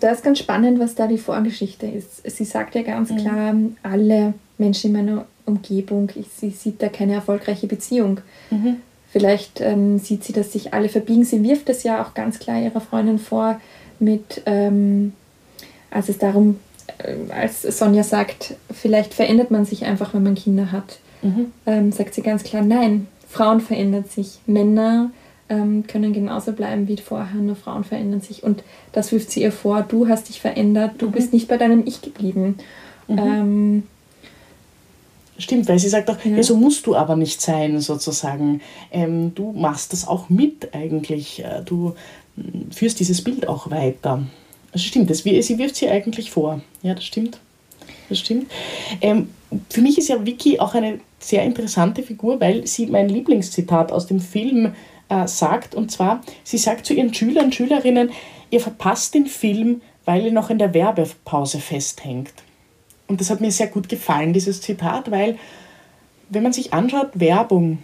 Da 0.00 0.10
ist 0.10 0.22
ganz 0.22 0.38
spannend, 0.38 0.78
was 0.80 0.94
da 0.94 1.06
die 1.06 1.18
Vorgeschichte 1.18 1.86
ist. 1.86 2.28
Sie 2.28 2.44
sagt 2.44 2.74
ja 2.74 2.82
ganz 2.82 3.10
mhm. 3.10 3.16
klar, 3.16 3.54
alle 3.82 4.34
Menschen 4.58 4.94
in 4.94 5.06
meiner 5.06 5.26
Umgebung, 5.46 6.10
sie 6.36 6.50
sieht 6.50 6.82
da 6.82 6.88
keine 6.88 7.14
erfolgreiche 7.14 7.66
Beziehung. 7.66 8.20
Mhm. 8.50 8.76
Vielleicht 9.10 9.60
ähm, 9.60 9.98
sieht 9.98 10.24
sie, 10.24 10.32
dass 10.32 10.52
sich 10.52 10.74
alle 10.74 10.88
verbiegen. 10.88 11.24
Sie 11.24 11.42
wirft 11.44 11.68
es 11.68 11.84
ja 11.84 12.02
auch 12.02 12.14
ganz 12.14 12.38
klar 12.38 12.60
ihrer 12.60 12.80
Freundin 12.80 13.18
vor, 13.18 13.60
mit, 14.00 14.42
ähm, 14.46 15.12
als 15.90 16.08
es 16.08 16.18
darum, 16.18 16.58
äh, 16.98 17.32
als 17.32 17.62
Sonja 17.62 18.02
sagt, 18.02 18.54
vielleicht 18.72 19.14
verändert 19.14 19.50
man 19.50 19.64
sich 19.64 19.84
einfach, 19.84 20.14
wenn 20.14 20.24
man 20.24 20.34
Kinder 20.34 20.72
hat, 20.72 20.98
mhm. 21.22 21.52
ähm, 21.66 21.92
sagt 21.92 22.14
sie 22.14 22.22
ganz 22.22 22.42
klar, 22.42 22.62
nein, 22.62 23.06
Frauen 23.28 23.60
verändern 23.60 24.04
sich, 24.04 24.40
Männer 24.46 25.10
ähm, 25.48 25.86
können 25.86 26.12
genauso 26.12 26.52
bleiben 26.52 26.88
wie 26.88 26.96
vorher, 26.96 27.40
nur 27.40 27.56
Frauen 27.56 27.84
verändern 27.84 28.20
sich. 28.20 28.42
Und 28.42 28.62
das 28.92 29.12
wirft 29.12 29.30
sie 29.30 29.42
ihr 29.42 29.52
vor, 29.52 29.82
du 29.82 30.08
hast 30.08 30.28
dich 30.28 30.40
verändert, 30.40 30.92
du 30.98 31.08
mhm. 31.08 31.12
bist 31.12 31.32
nicht 31.32 31.48
bei 31.48 31.56
deinem 31.56 31.86
Ich 31.86 32.00
geblieben. 32.00 32.56
Mhm. 33.08 33.18
Ähm, 33.18 33.82
Stimmt, 35.36 35.68
weil 35.68 35.78
sie 35.80 35.88
sagt 35.88 36.08
auch, 36.10 36.24
ja. 36.24 36.36
ja. 36.36 36.42
so 36.42 36.56
musst 36.56 36.86
du 36.86 36.94
aber 36.94 37.16
nicht 37.16 37.40
sein, 37.40 37.80
sozusagen. 37.80 38.60
Ähm, 38.92 39.34
du 39.34 39.52
machst 39.52 39.92
das 39.92 40.06
auch 40.06 40.28
mit 40.28 40.72
eigentlich. 40.74 41.42
Äh, 41.42 41.62
du 41.64 41.94
hm, 42.36 42.70
führst 42.70 43.00
dieses 43.00 43.22
Bild 43.22 43.48
auch 43.48 43.70
weiter. 43.70 44.22
Stimmt, 44.76 45.10
das, 45.10 45.18
sie 45.18 45.58
wirft 45.58 45.76
sie 45.76 45.88
eigentlich 45.88 46.30
vor. 46.30 46.60
Ja, 46.82 46.94
das 46.94 47.04
stimmt. 47.04 47.38
Das 48.08 48.18
stimmt. 48.18 48.50
Ähm, 49.00 49.28
für 49.70 49.80
mich 49.80 49.98
ist 49.98 50.08
ja 50.08 50.24
Vicky 50.24 50.60
auch 50.60 50.74
eine 50.74 51.00
sehr 51.18 51.42
interessante 51.42 52.02
Figur, 52.02 52.40
weil 52.40 52.66
sie 52.66 52.86
mein 52.86 53.08
Lieblingszitat 53.08 53.92
aus 53.92 54.06
dem 54.06 54.20
Film 54.20 54.72
äh, 55.08 55.26
sagt. 55.26 55.74
Und 55.74 55.90
zwar, 55.90 56.22
sie 56.42 56.58
sagt 56.58 56.86
zu 56.86 56.94
ihren 56.94 57.12
Schülern, 57.12 57.52
Schülerinnen, 57.52 58.10
ihr 58.50 58.60
verpasst 58.60 59.14
den 59.14 59.26
Film, 59.26 59.82
weil 60.04 60.26
ihr 60.26 60.32
noch 60.32 60.50
in 60.50 60.58
der 60.58 60.74
Werbepause 60.74 61.58
festhängt. 61.58 62.32
Und 63.06 63.20
das 63.20 63.30
hat 63.30 63.40
mir 63.40 63.50
sehr 63.50 63.66
gut 63.66 63.88
gefallen, 63.88 64.32
dieses 64.32 64.60
Zitat, 64.60 65.10
weil 65.10 65.38
wenn 66.30 66.42
man 66.42 66.52
sich 66.52 66.72
anschaut, 66.72 67.10
Werbung, 67.14 67.78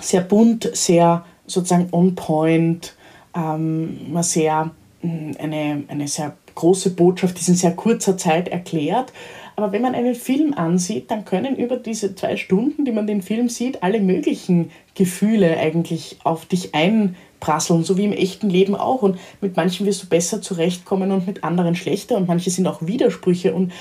sehr 0.00 0.22
bunt, 0.22 0.70
sehr 0.74 1.24
sozusagen 1.46 1.88
on 1.92 2.14
point, 2.14 2.94
ähm, 3.34 4.16
sehr, 4.22 4.70
mm, 5.02 5.32
eine, 5.38 5.84
eine 5.88 6.08
sehr 6.08 6.36
große 6.54 6.90
Botschaft, 6.90 7.40
die 7.40 7.50
in 7.50 7.56
sehr 7.56 7.72
kurzer 7.72 8.16
Zeit 8.16 8.48
erklärt. 8.48 9.12
Aber 9.56 9.72
wenn 9.72 9.82
man 9.82 9.94
einen 9.94 10.14
Film 10.14 10.54
ansieht, 10.54 11.10
dann 11.10 11.24
können 11.24 11.56
über 11.56 11.76
diese 11.76 12.14
zwei 12.14 12.36
Stunden, 12.36 12.84
die 12.84 12.92
man 12.92 13.06
den 13.06 13.22
Film 13.22 13.48
sieht, 13.48 13.82
alle 13.82 14.00
möglichen 14.00 14.70
Gefühle 14.94 15.56
eigentlich 15.58 16.18
auf 16.24 16.46
dich 16.46 16.74
einprasseln, 16.74 17.84
so 17.84 17.96
wie 17.96 18.04
im 18.04 18.12
echten 18.12 18.48
Leben 18.48 18.74
auch. 18.74 19.02
Und 19.02 19.18
mit 19.40 19.56
manchen 19.56 19.86
wirst 19.86 20.02
du 20.02 20.06
besser 20.08 20.40
zurechtkommen 20.40 21.10
und 21.12 21.26
mit 21.26 21.44
anderen 21.44 21.74
schlechter 21.74 22.16
und 22.16 22.28
manche 22.28 22.50
sind 22.50 22.66
auch 22.66 22.82
Widersprüche. 22.82 23.54
Und 23.54 23.72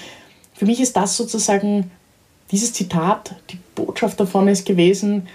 für 0.54 0.66
mich 0.66 0.82
ist 0.82 0.96
das 0.98 1.16
sozusagen 1.18 1.92
dieses 2.52 2.74
Zitat, 2.74 3.36
die 3.50 3.60
Botschaft 3.76 4.20
davon 4.20 4.48
ist 4.48 4.66
gewesen, 4.66 5.28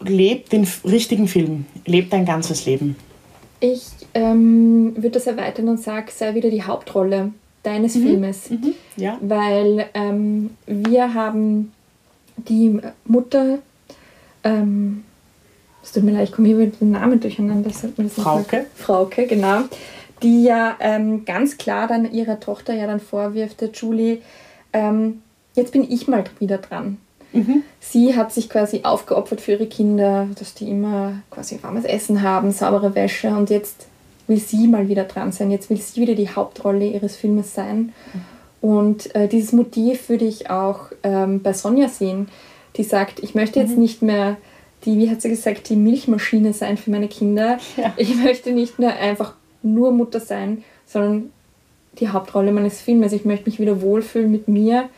lebt 0.00 0.52
den 0.52 0.66
richtigen 0.84 1.28
Film, 1.28 1.66
lebt 1.84 2.12
dein 2.12 2.24
ganzes 2.24 2.64
Leben. 2.64 2.96
Ich 3.60 3.88
ähm, 4.14 4.94
würde 4.96 5.10
das 5.10 5.26
erweitern 5.26 5.68
und 5.68 5.80
sage, 5.80 6.10
sei 6.12 6.34
wieder 6.34 6.50
die 6.50 6.62
Hauptrolle 6.62 7.32
deines 7.62 7.94
mhm. 7.94 8.02
Filmes. 8.02 8.50
Mhm. 8.50 8.74
Ja. 8.96 9.18
Weil 9.20 9.86
ähm, 9.94 10.50
wir 10.66 11.14
haben 11.14 11.72
die 12.36 12.80
Mutter, 13.04 13.58
ähm, 14.44 15.04
es 15.82 15.92
tut 15.92 16.04
mir 16.04 16.12
leid, 16.12 16.28
ich 16.28 16.34
komme 16.34 16.48
hier 16.48 16.56
mit 16.56 16.80
dem 16.80 16.90
Namen 16.90 17.20
durcheinander. 17.20 17.70
Frauke. 17.70 18.66
Frauke, 18.74 19.26
genau. 19.26 19.62
Die 20.22 20.44
ja 20.44 20.76
ähm, 20.80 21.24
ganz 21.24 21.56
klar 21.56 21.88
dann 21.88 22.10
ihrer 22.12 22.40
Tochter 22.40 22.74
ja 22.74 22.86
dann 22.86 23.00
vorwirft, 23.00 23.60
der 23.62 23.70
Julie, 23.70 24.18
ähm, 24.72 25.22
jetzt 25.54 25.72
bin 25.72 25.90
ich 25.90 26.08
mal 26.08 26.24
wieder 26.38 26.58
dran. 26.58 26.98
Mhm. 27.32 27.62
Sie 27.78 28.16
hat 28.16 28.32
sich 28.32 28.50
quasi 28.50 28.80
aufgeopfert 28.82 29.40
für 29.40 29.52
ihre 29.52 29.66
Kinder, 29.66 30.28
dass 30.38 30.54
die 30.54 30.68
immer 30.68 31.22
quasi 31.30 31.58
warmes 31.62 31.84
Essen 31.84 32.22
haben, 32.22 32.52
saubere 32.52 32.94
Wäsche 32.94 33.28
und 33.28 33.50
jetzt 33.50 33.86
will 34.30 34.38
sie 34.38 34.68
mal 34.68 34.88
wieder 34.88 35.04
dran 35.04 35.32
sein. 35.32 35.50
Jetzt 35.50 35.68
will 35.68 35.76
sie 35.76 36.00
wieder 36.00 36.14
die 36.14 36.30
Hauptrolle 36.30 36.86
ihres 36.86 37.16
Filmes 37.16 37.54
sein. 37.54 37.92
Und 38.60 39.14
äh, 39.14 39.28
dieses 39.28 39.52
Motiv 39.52 40.08
würde 40.08 40.24
ich 40.24 40.48
auch 40.48 40.92
ähm, 41.02 41.42
bei 41.42 41.52
Sonja 41.52 41.88
sehen, 41.88 42.28
die 42.76 42.84
sagt, 42.84 43.20
ich 43.20 43.34
möchte 43.34 43.58
jetzt 43.58 43.74
mhm. 43.74 43.82
nicht 43.82 44.02
mehr 44.02 44.36
die, 44.84 44.96
wie 44.96 45.10
hat 45.10 45.20
sie 45.20 45.28
gesagt, 45.28 45.68
die 45.68 45.76
Milchmaschine 45.76 46.52
sein 46.52 46.76
für 46.76 46.90
meine 46.90 47.08
Kinder. 47.08 47.58
Ja. 47.76 47.92
Ich 47.96 48.14
möchte 48.16 48.52
nicht 48.52 48.78
mehr 48.78 48.96
einfach 48.98 49.34
nur 49.62 49.92
Mutter 49.92 50.20
sein, 50.20 50.64
sondern 50.86 51.30
die 51.98 52.08
Hauptrolle 52.08 52.52
meines 52.52 52.80
Filmes. 52.80 53.12
Ich 53.12 53.24
möchte 53.24 53.50
mich 53.50 53.58
wieder 53.58 53.82
wohlfühlen 53.82 54.30
mit 54.30 54.48
mir, 54.48 54.88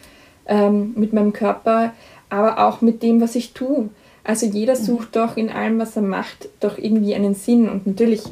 ähm, 0.46 0.92
mit 0.94 1.12
meinem 1.12 1.32
Körper, 1.32 1.94
aber 2.28 2.66
auch 2.66 2.80
mit 2.80 3.02
dem, 3.02 3.20
was 3.20 3.34
ich 3.34 3.54
tue. 3.54 3.88
Also 4.24 4.46
jeder 4.46 4.78
mhm. 4.78 4.84
sucht 4.84 5.16
doch 5.16 5.36
in 5.36 5.48
allem, 5.48 5.78
was 5.78 5.96
er 5.96 6.02
macht, 6.02 6.48
doch 6.60 6.78
irgendwie 6.78 7.14
einen 7.14 7.34
Sinn. 7.34 7.68
Und 7.68 7.86
natürlich, 7.86 8.22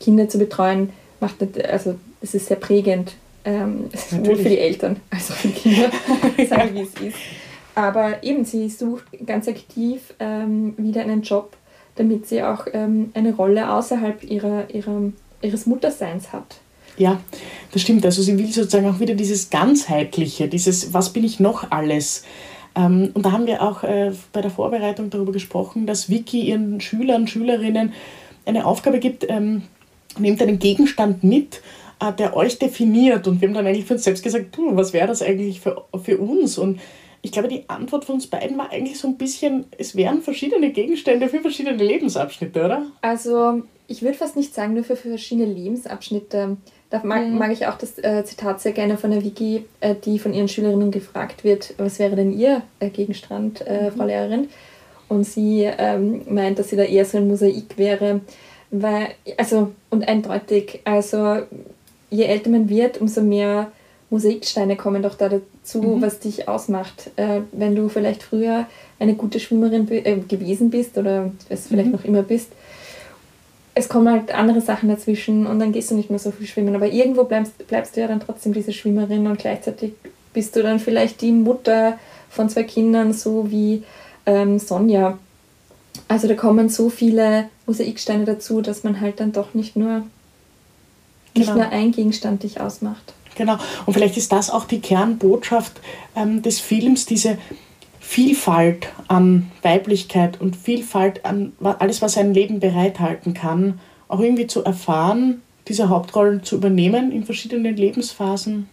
Kinder 0.00 0.28
zu 0.28 0.38
betreuen, 0.38 0.90
macht 1.20 1.40
nicht, 1.40 1.64
also 1.64 1.96
es 2.20 2.34
ist 2.34 2.46
sehr 2.46 2.56
prägend. 2.56 3.14
Ähm, 3.42 3.88
sowohl 3.94 4.36
für 4.36 4.50
die 4.50 4.58
Eltern 4.58 4.96
als 5.10 5.30
auch 5.30 5.34
für 5.34 5.48
die 5.48 5.54
Kinder, 5.54 5.90
sagen 6.48 6.74
wie 6.74 6.82
es 6.82 6.94
ist. 7.00 7.16
Aber 7.74 8.22
eben, 8.22 8.44
sie 8.44 8.68
sucht 8.68 9.04
ganz 9.24 9.48
aktiv 9.48 10.12
ähm, 10.18 10.74
wieder 10.76 11.00
einen 11.00 11.22
Job, 11.22 11.56
damit 11.96 12.26
sie 12.26 12.42
auch 12.42 12.66
ähm, 12.72 13.10
eine 13.14 13.34
Rolle 13.34 13.72
außerhalb 13.72 14.22
ihrer, 14.24 14.68
ihrer, 14.74 15.12
ihres 15.40 15.64
Mutterseins 15.66 16.32
hat. 16.32 16.56
Ja, 16.98 17.18
das 17.72 17.80
stimmt. 17.80 18.04
Also 18.04 18.20
sie 18.20 18.36
will 18.36 18.52
sozusagen 18.52 18.86
auch 18.86 19.00
wieder 19.00 19.14
dieses 19.14 19.48
ganzheitliche, 19.48 20.48
dieses 20.48 20.92
Was 20.92 21.14
bin 21.14 21.24
ich 21.24 21.40
noch 21.40 21.70
alles? 21.70 22.24
Ähm, 22.74 23.10
und 23.14 23.24
da 23.24 23.32
haben 23.32 23.46
wir 23.46 23.62
auch 23.62 23.82
äh, 23.84 24.12
bei 24.32 24.42
der 24.42 24.50
Vorbereitung 24.50 25.08
darüber 25.08 25.32
gesprochen, 25.32 25.86
dass 25.86 26.10
Vicky 26.10 26.42
ihren 26.42 26.80
Schülern, 26.80 27.26
Schülerinnen 27.26 27.94
eine 28.44 28.66
Aufgabe 28.66 28.98
gibt, 28.98 29.28
ähm, 29.28 29.62
nehmt 30.18 30.42
einen 30.42 30.58
Gegenstand 30.58 31.22
mit, 31.24 31.62
äh, 32.00 32.12
der 32.12 32.36
euch 32.36 32.58
definiert. 32.58 33.26
Und 33.26 33.40
wir 33.40 33.48
haben 33.48 33.54
dann 33.54 33.66
eigentlich 33.66 33.86
für 33.86 33.94
uns 33.94 34.04
selbst 34.04 34.22
gesagt, 34.22 34.56
du, 34.56 34.76
was 34.76 34.92
wäre 34.92 35.06
das 35.06 35.22
eigentlich 35.22 35.60
für, 35.60 35.84
für 36.02 36.18
uns? 36.18 36.58
Und 36.58 36.80
ich 37.22 37.32
glaube, 37.32 37.48
die 37.48 37.68
Antwort 37.68 38.04
von 38.04 38.16
uns 38.16 38.26
beiden 38.26 38.56
war 38.56 38.70
eigentlich 38.70 38.98
so 38.98 39.08
ein 39.08 39.16
bisschen, 39.16 39.66
es 39.76 39.94
wären 39.94 40.22
verschiedene 40.22 40.70
Gegenstände 40.70 41.28
für 41.28 41.40
verschiedene 41.40 41.82
Lebensabschnitte, 41.82 42.64
oder? 42.64 42.86
Also, 43.02 43.62
ich 43.88 44.02
würde 44.02 44.16
fast 44.16 44.36
nicht 44.36 44.54
sagen, 44.54 44.74
nur 44.74 44.84
für 44.84 44.96
verschiedene 44.96 45.52
Lebensabschnitte. 45.52 46.56
Da 46.88 47.00
mag, 47.04 47.26
mhm. 47.26 47.38
mag 47.38 47.52
ich 47.52 47.66
auch 47.66 47.76
das 47.76 47.98
äh, 47.98 48.24
Zitat 48.24 48.60
sehr 48.60 48.72
gerne 48.72 48.96
von 48.96 49.10
der 49.10 49.22
Wiki, 49.22 49.64
äh, 49.80 49.94
die 49.94 50.18
von 50.18 50.32
ihren 50.32 50.48
Schülerinnen 50.48 50.90
gefragt 50.90 51.44
wird, 51.44 51.74
was 51.76 51.98
wäre 51.98 52.16
denn 52.16 52.32
ihr 52.32 52.62
äh, 52.80 52.88
Gegenstand, 52.88 53.64
äh, 53.66 53.90
mhm. 53.90 53.96
Frau 53.96 54.06
Lehrerin? 54.06 54.48
Und 55.08 55.24
sie 55.24 55.64
ähm, 55.64 56.22
meint, 56.28 56.58
dass 56.58 56.70
sie 56.70 56.76
da 56.76 56.84
eher 56.84 57.04
so 57.04 57.18
ein 57.18 57.28
Mosaik 57.28 57.76
wäre, 57.76 58.20
weil, 58.70 59.08
also, 59.36 59.72
und 59.90 60.06
eindeutig, 60.06 60.80
also 60.84 61.38
je 62.10 62.24
älter 62.24 62.50
man 62.50 62.68
wird, 62.68 63.00
umso 63.00 63.20
mehr 63.22 63.70
Mosaiksteine 64.10 64.76
kommen 64.76 65.02
doch 65.02 65.14
da 65.14 65.28
dazu, 65.28 65.82
mhm. 65.82 66.02
was 66.02 66.18
dich 66.18 66.48
ausmacht. 66.48 67.10
Äh, 67.16 67.42
wenn 67.52 67.76
du 67.76 67.88
vielleicht 67.88 68.22
früher 68.22 68.66
eine 68.98 69.14
gute 69.14 69.40
Schwimmerin 69.40 69.90
äh, 69.90 70.16
gewesen 70.16 70.70
bist 70.70 70.98
oder 70.98 71.30
es 71.48 71.68
vielleicht 71.68 71.86
mhm. 71.86 71.92
noch 71.92 72.04
immer 72.04 72.22
bist, 72.22 72.50
es 73.74 73.88
kommen 73.88 74.10
halt 74.10 74.34
andere 74.34 74.60
Sachen 74.60 74.88
dazwischen 74.88 75.46
und 75.46 75.60
dann 75.60 75.72
gehst 75.72 75.90
du 75.90 75.94
nicht 75.94 76.10
mehr 76.10 76.18
so 76.18 76.32
viel 76.32 76.46
schwimmen. 76.46 76.74
Aber 76.74 76.86
irgendwo 76.86 77.24
bleibst, 77.24 77.66
bleibst 77.68 77.96
du 77.96 78.00
ja 78.00 78.08
dann 78.08 78.20
trotzdem 78.20 78.52
diese 78.52 78.72
Schwimmerin 78.72 79.26
und 79.26 79.38
gleichzeitig 79.38 79.92
bist 80.32 80.56
du 80.56 80.62
dann 80.62 80.80
vielleicht 80.80 81.20
die 81.20 81.32
Mutter 81.32 81.98
von 82.28 82.48
zwei 82.48 82.64
Kindern, 82.64 83.12
so 83.12 83.50
wie 83.50 83.84
ähm, 84.26 84.58
Sonja. 84.58 85.18
Also 86.08 86.28
da 86.28 86.34
kommen 86.34 86.68
so 86.68 86.90
viele 86.90 87.48
Mosaiksteine 87.66 88.24
dazu, 88.24 88.60
dass 88.60 88.84
man 88.84 89.00
halt 89.00 89.20
dann 89.20 89.32
doch 89.32 89.54
nicht 89.54 89.76
nur, 89.76 90.02
nicht 91.34 91.48
genau. 91.48 91.54
nur 91.54 91.68
ein 91.70 91.92
Gegenstand 91.92 92.42
dich 92.42 92.60
ausmacht. 92.60 93.14
Genau. 93.36 93.58
Und 93.86 93.94
vielleicht 93.94 94.16
ist 94.16 94.32
das 94.32 94.50
auch 94.50 94.64
die 94.64 94.80
Kernbotschaft 94.80 95.80
ähm, 96.16 96.42
des 96.42 96.60
Films, 96.60 97.06
diese 97.06 97.38
Vielfalt 98.00 98.88
an 99.06 99.50
Weiblichkeit 99.62 100.40
und 100.40 100.56
Vielfalt 100.56 101.24
an 101.24 101.52
alles, 101.62 102.02
was 102.02 102.18
ein 102.18 102.34
Leben 102.34 102.58
bereithalten 102.58 103.34
kann, 103.34 103.78
auch 104.08 104.18
irgendwie 104.18 104.48
zu 104.48 104.64
erfahren, 104.64 105.42
diese 105.68 105.88
Hauptrollen 105.88 106.42
zu 106.42 106.56
übernehmen 106.56 107.12
in 107.12 107.24
verschiedenen 107.24 107.76
Lebensphasen. 107.76 108.68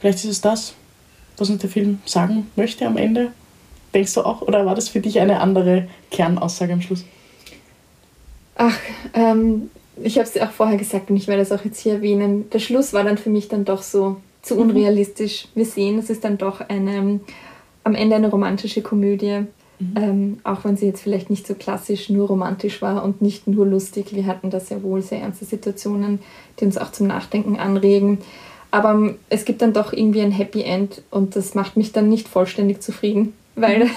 Vielleicht 0.00 0.18
ist 0.18 0.24
es 0.24 0.40
das, 0.40 0.74
was 1.36 1.50
uns 1.50 1.60
der 1.60 1.70
Film 1.70 2.00
sagen 2.04 2.50
möchte 2.56 2.86
am 2.86 2.96
Ende. 2.96 3.30
Denkst 3.94 4.14
du 4.14 4.22
auch? 4.22 4.42
Oder 4.42 4.66
war 4.66 4.74
das 4.74 4.88
für 4.88 5.00
dich 5.00 5.20
eine 5.20 5.40
andere 5.40 5.88
Kernaussage 6.10 6.72
am 6.72 6.82
Schluss? 6.82 7.04
Ach, 8.56 8.76
ähm, 9.14 9.70
ich 10.02 10.18
habe 10.18 10.28
es 10.28 10.40
auch 10.40 10.50
vorher 10.50 10.76
gesagt 10.76 11.10
und 11.10 11.16
ich 11.16 11.28
werde 11.28 11.42
es 11.42 11.52
auch 11.52 11.64
jetzt 11.64 11.80
hier 11.80 11.94
erwähnen, 11.94 12.50
der 12.50 12.58
Schluss 12.58 12.92
war 12.92 13.04
dann 13.04 13.18
für 13.18 13.30
mich 13.30 13.48
dann 13.48 13.64
doch 13.64 13.82
so 13.82 14.16
zu 14.42 14.54
mhm. 14.54 14.62
unrealistisch. 14.62 15.48
Wir 15.54 15.66
sehen, 15.66 15.98
es 15.98 16.10
ist 16.10 16.24
dann 16.24 16.38
doch 16.38 16.60
eine, 16.60 17.20
am 17.84 17.94
Ende 17.94 18.16
eine 18.16 18.28
romantische 18.28 18.82
Komödie, 18.82 19.44
mhm. 19.78 19.94
ähm, 19.96 20.38
auch 20.44 20.64
wenn 20.64 20.76
sie 20.76 20.86
jetzt 20.86 21.02
vielleicht 21.02 21.30
nicht 21.30 21.46
so 21.46 21.54
klassisch 21.54 22.08
nur 22.10 22.28
romantisch 22.28 22.82
war 22.82 23.04
und 23.04 23.22
nicht 23.22 23.46
nur 23.46 23.66
lustig. 23.66 24.14
Wir 24.14 24.26
hatten 24.26 24.50
da 24.50 24.60
sehr 24.60 24.82
wohl 24.82 25.02
sehr 25.02 25.20
ernste 25.20 25.44
Situationen, 25.44 26.20
die 26.60 26.64
uns 26.64 26.78
auch 26.78 26.92
zum 26.92 27.06
Nachdenken 27.06 27.56
anregen. 27.56 28.18
Aber 28.70 28.92
ähm, 28.92 29.16
es 29.30 29.44
gibt 29.44 29.62
dann 29.62 29.72
doch 29.72 29.92
irgendwie 29.92 30.20
ein 30.20 30.32
Happy 30.32 30.62
End 30.62 31.02
und 31.10 31.36
das 31.36 31.54
macht 31.54 31.76
mich 31.76 31.92
dann 31.92 32.08
nicht 32.08 32.28
vollständig 32.28 32.82
zufrieden, 32.82 33.32
weil 33.56 33.86
mhm. 33.86 33.90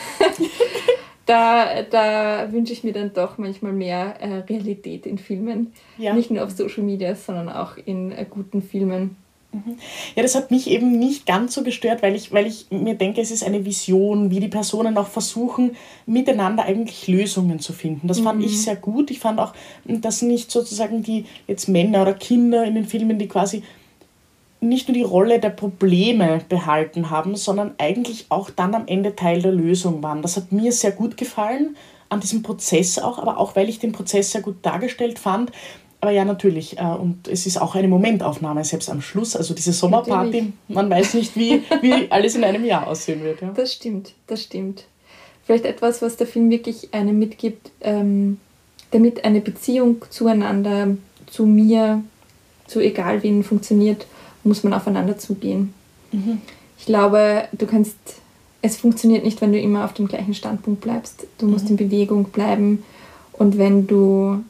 da, 1.26 1.84
da 1.84 2.52
wünsche 2.52 2.74
ich 2.74 2.84
mir 2.84 2.94
dann 2.94 3.14
doch 3.14 3.38
manchmal 3.38 3.74
mehr 3.74 4.16
äh, 4.20 4.38
Realität 4.40 5.06
in 5.06 5.20
Filmen. 5.20 5.74
Ja. 5.98 6.14
Nicht 6.14 6.32
nur 6.32 6.44
auf 6.44 6.52
Social 6.52 6.84
Media, 6.84 7.14
sondern 7.14 7.50
auch 7.50 7.78
in 7.78 8.12
äh, 8.12 8.26
guten 8.28 8.64
Filmen. 8.64 9.16
Mhm. 9.52 9.78
Ja, 10.16 10.24
das 10.24 10.36
hat 10.36 10.52
mich 10.52 10.70
eben 10.70 10.98
nicht 10.98 11.26
ganz 11.26 11.56
so 11.56 11.64
gestört, 11.64 12.04
weil 12.04 12.16
ich, 12.16 12.32
weil 12.32 12.46
ich 12.46 12.68
mir 12.70 12.96
denke, 12.96 13.20
es 13.22 13.32
ist 13.32 13.44
eine 13.44 13.66
Vision, 13.66 14.30
wie 14.30 14.40
die 14.40 14.48
Personen 14.48 14.98
auch 14.98 15.08
versuchen, 15.08 15.76
miteinander 16.06 16.64
eigentlich 16.64 17.08
Lösungen 17.08 17.60
zu 17.60 17.74
finden. 17.74 18.08
Das 18.08 18.20
fand 18.20 18.40
mhm. 18.40 18.46
ich 18.46 18.62
sehr 18.62 18.76
gut. 18.76 19.10
Ich 19.12 19.20
fand 19.20 19.40
auch, 19.40 19.54
dass 19.86 20.22
nicht 20.22 20.52
sozusagen 20.52 21.02
die 21.02 21.26
jetzt 21.48 21.68
Männer 21.68 22.04
oder 22.04 22.14
Kinder 22.14 22.64
in 22.64 22.76
den 22.76 22.86
Filmen, 22.86 23.18
die 23.18 23.28
quasi 23.28 23.64
nicht 24.62 24.88
nur 24.88 24.94
die 24.94 25.04
Rolle 25.04 25.40
der 25.40 25.50
Probleme 25.50 26.42
behalten 26.50 27.10
haben, 27.10 27.36
sondern 27.36 27.76
eigentlich 27.78 28.26
auch 28.30 28.50
dann 28.50 28.76
am 28.76 28.88
Ende 28.88 29.16
Teil 29.16 29.42
der 29.42 29.52
Lösung 29.52 30.04
waren. 30.04 30.22
Das 30.22 30.36
hat 30.36 30.52
mir 30.52 30.72
sehr 30.72 30.92
gut 30.92 31.18
gefallen, 31.18 31.78
an 32.10 32.20
diesem 32.20 32.44
Prozess 32.44 33.00
auch, 33.00 33.20
aber 33.20 33.38
auch 33.38 33.56
weil 33.56 33.70
ich 33.70 33.80
den 33.80 33.92
Prozess 33.92 34.32
sehr 34.32 34.42
gut 34.42 34.58
dargestellt 34.64 35.20
fand. 35.20 35.52
Aber 36.02 36.12
ja, 36.12 36.26
natürlich. 36.26 36.78
Äh, 36.78 36.84
und 36.84 37.28
es 37.28 37.46
ist 37.46 37.62
auch 37.62 37.76
eine 37.76 37.88
Momentaufnahme, 37.88 38.64
selbst 38.64 38.90
am 38.90 39.02
Schluss. 39.02 39.36
Also 39.36 39.54
diese 39.54 39.74
Sommerparty, 39.74 40.26
natürlich. 40.26 40.54
man 40.68 40.90
weiß 40.90 41.14
nicht, 41.14 41.36
wie, 41.36 41.64
wie 41.82 42.10
alles 42.10 42.36
in 42.36 42.44
einem 42.44 42.66
Jahr 42.66 42.88
aussehen 42.88 43.24
wird. 43.24 43.42
Ja. 43.42 43.52
Das 43.52 43.74
stimmt, 43.74 44.14
das 44.28 44.44
stimmt. 44.44 44.86
Vielleicht 45.46 45.66
etwas, 45.66 46.02
was 46.02 46.16
der 46.16 46.28
Film 46.28 46.50
wirklich 46.52 46.94
einem 46.94 47.20
mitgibt, 47.20 47.72
ähm, 47.82 48.40
damit 48.92 49.24
eine 49.24 49.42
Beziehung 49.42 50.06
zueinander, 50.10 50.96
zu 51.28 51.46
mir, 51.46 52.04
zu 52.68 52.80
egal 52.80 53.24
wen 53.24 53.44
funktioniert 53.44 54.06
muss 54.50 54.64
man 54.64 54.74
aufeinander 54.74 55.18
zugehen. 55.18 55.74
Mhm. 56.12 56.42
Ich 56.78 56.86
glaube, 56.86 57.48
du 57.54 57.66
kannst, 57.66 57.96
es 58.62 58.76
funktioniert 58.78 59.24
nicht, 59.24 59.40
wenn 59.40 59.54
du 59.54 59.60
immer 59.60 59.86
auf 59.86 59.94
dem 59.94 60.08
gleichen 60.08 60.34
Standpunkt 60.34 60.82
bleibst. 60.82 61.28
Du 61.38 61.48
musst 61.48 61.66
mhm. 61.66 61.72
in 61.72 61.78
Bewegung 61.78 62.24
bleiben 62.26 62.84
und 63.32 63.58
wenn 63.58 63.88
du 63.88 64.44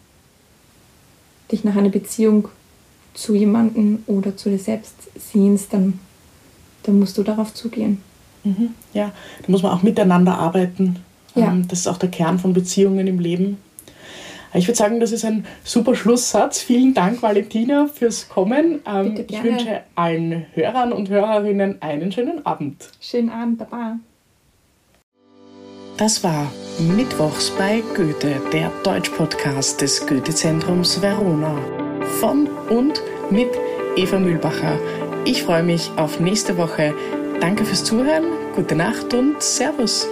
dich 1.51 1.63
nach 1.63 1.75
einer 1.75 1.89
Beziehung 1.89 2.47
zu 3.13 3.35
jemandem 3.35 4.03
oder 4.07 4.35
zu 4.35 4.49
dir 4.49 4.59
selbst 4.59 4.95
sehnst, 5.15 5.73
dann, 5.73 5.99
dann 6.83 6.99
musst 6.99 7.17
du 7.17 7.23
darauf 7.23 7.53
zugehen. 7.53 8.01
Mhm. 8.43 8.69
Ja, 8.93 9.11
da 9.43 9.51
muss 9.51 9.63
man 9.63 9.71
auch 9.71 9.83
miteinander 9.83 10.37
arbeiten. 10.37 10.97
Ja. 11.35 11.47
Ähm, 11.47 11.67
das 11.67 11.79
ist 11.79 11.87
auch 11.87 11.97
der 11.97 12.09
Kern 12.09 12.39
von 12.39 12.53
Beziehungen 12.53 13.07
im 13.07 13.19
Leben. 13.19 13.57
Ich 14.53 14.67
würde 14.67 14.77
sagen, 14.77 14.99
das 14.99 15.11
ist 15.11 15.25
ein 15.25 15.45
super 15.63 15.95
Schlusssatz. 15.95 16.59
Vielen 16.59 16.93
Dank, 16.93 17.21
Valentina, 17.21 17.87
fürs 17.87 18.29
Kommen. 18.29 18.81
Ähm, 18.87 19.25
ich 19.27 19.43
wünsche 19.43 19.81
allen 19.95 20.45
Hörern 20.53 20.91
und 20.91 21.09
Hörerinnen 21.09 21.81
einen 21.81 22.11
schönen 22.11 22.45
Abend. 22.45 22.89
Schönen 22.99 23.29
Abend, 23.29 23.59
Baba. 23.59 23.99
Das 25.97 26.23
war 26.23 26.51
Mittwochs 26.79 27.51
bei 27.51 27.83
Goethe, 27.95 28.41
der 28.53 28.71
Deutsch-Podcast 28.83 29.81
des 29.81 30.07
Goethe-Zentrums 30.07 31.01
Verona. 31.01 31.55
Von 32.19 32.47
und 32.69 33.01
mit 33.29 33.49
Eva 33.97 34.17
Mühlbacher. 34.17 34.79
Ich 35.25 35.43
freue 35.43 35.63
mich 35.63 35.91
auf 35.97 36.19
nächste 36.19 36.57
Woche. 36.57 36.95
Danke 37.41 37.65
fürs 37.65 37.83
Zuhören, 37.83 38.23
gute 38.55 38.75
Nacht 38.75 39.13
und 39.13 39.41
Servus. 39.43 40.07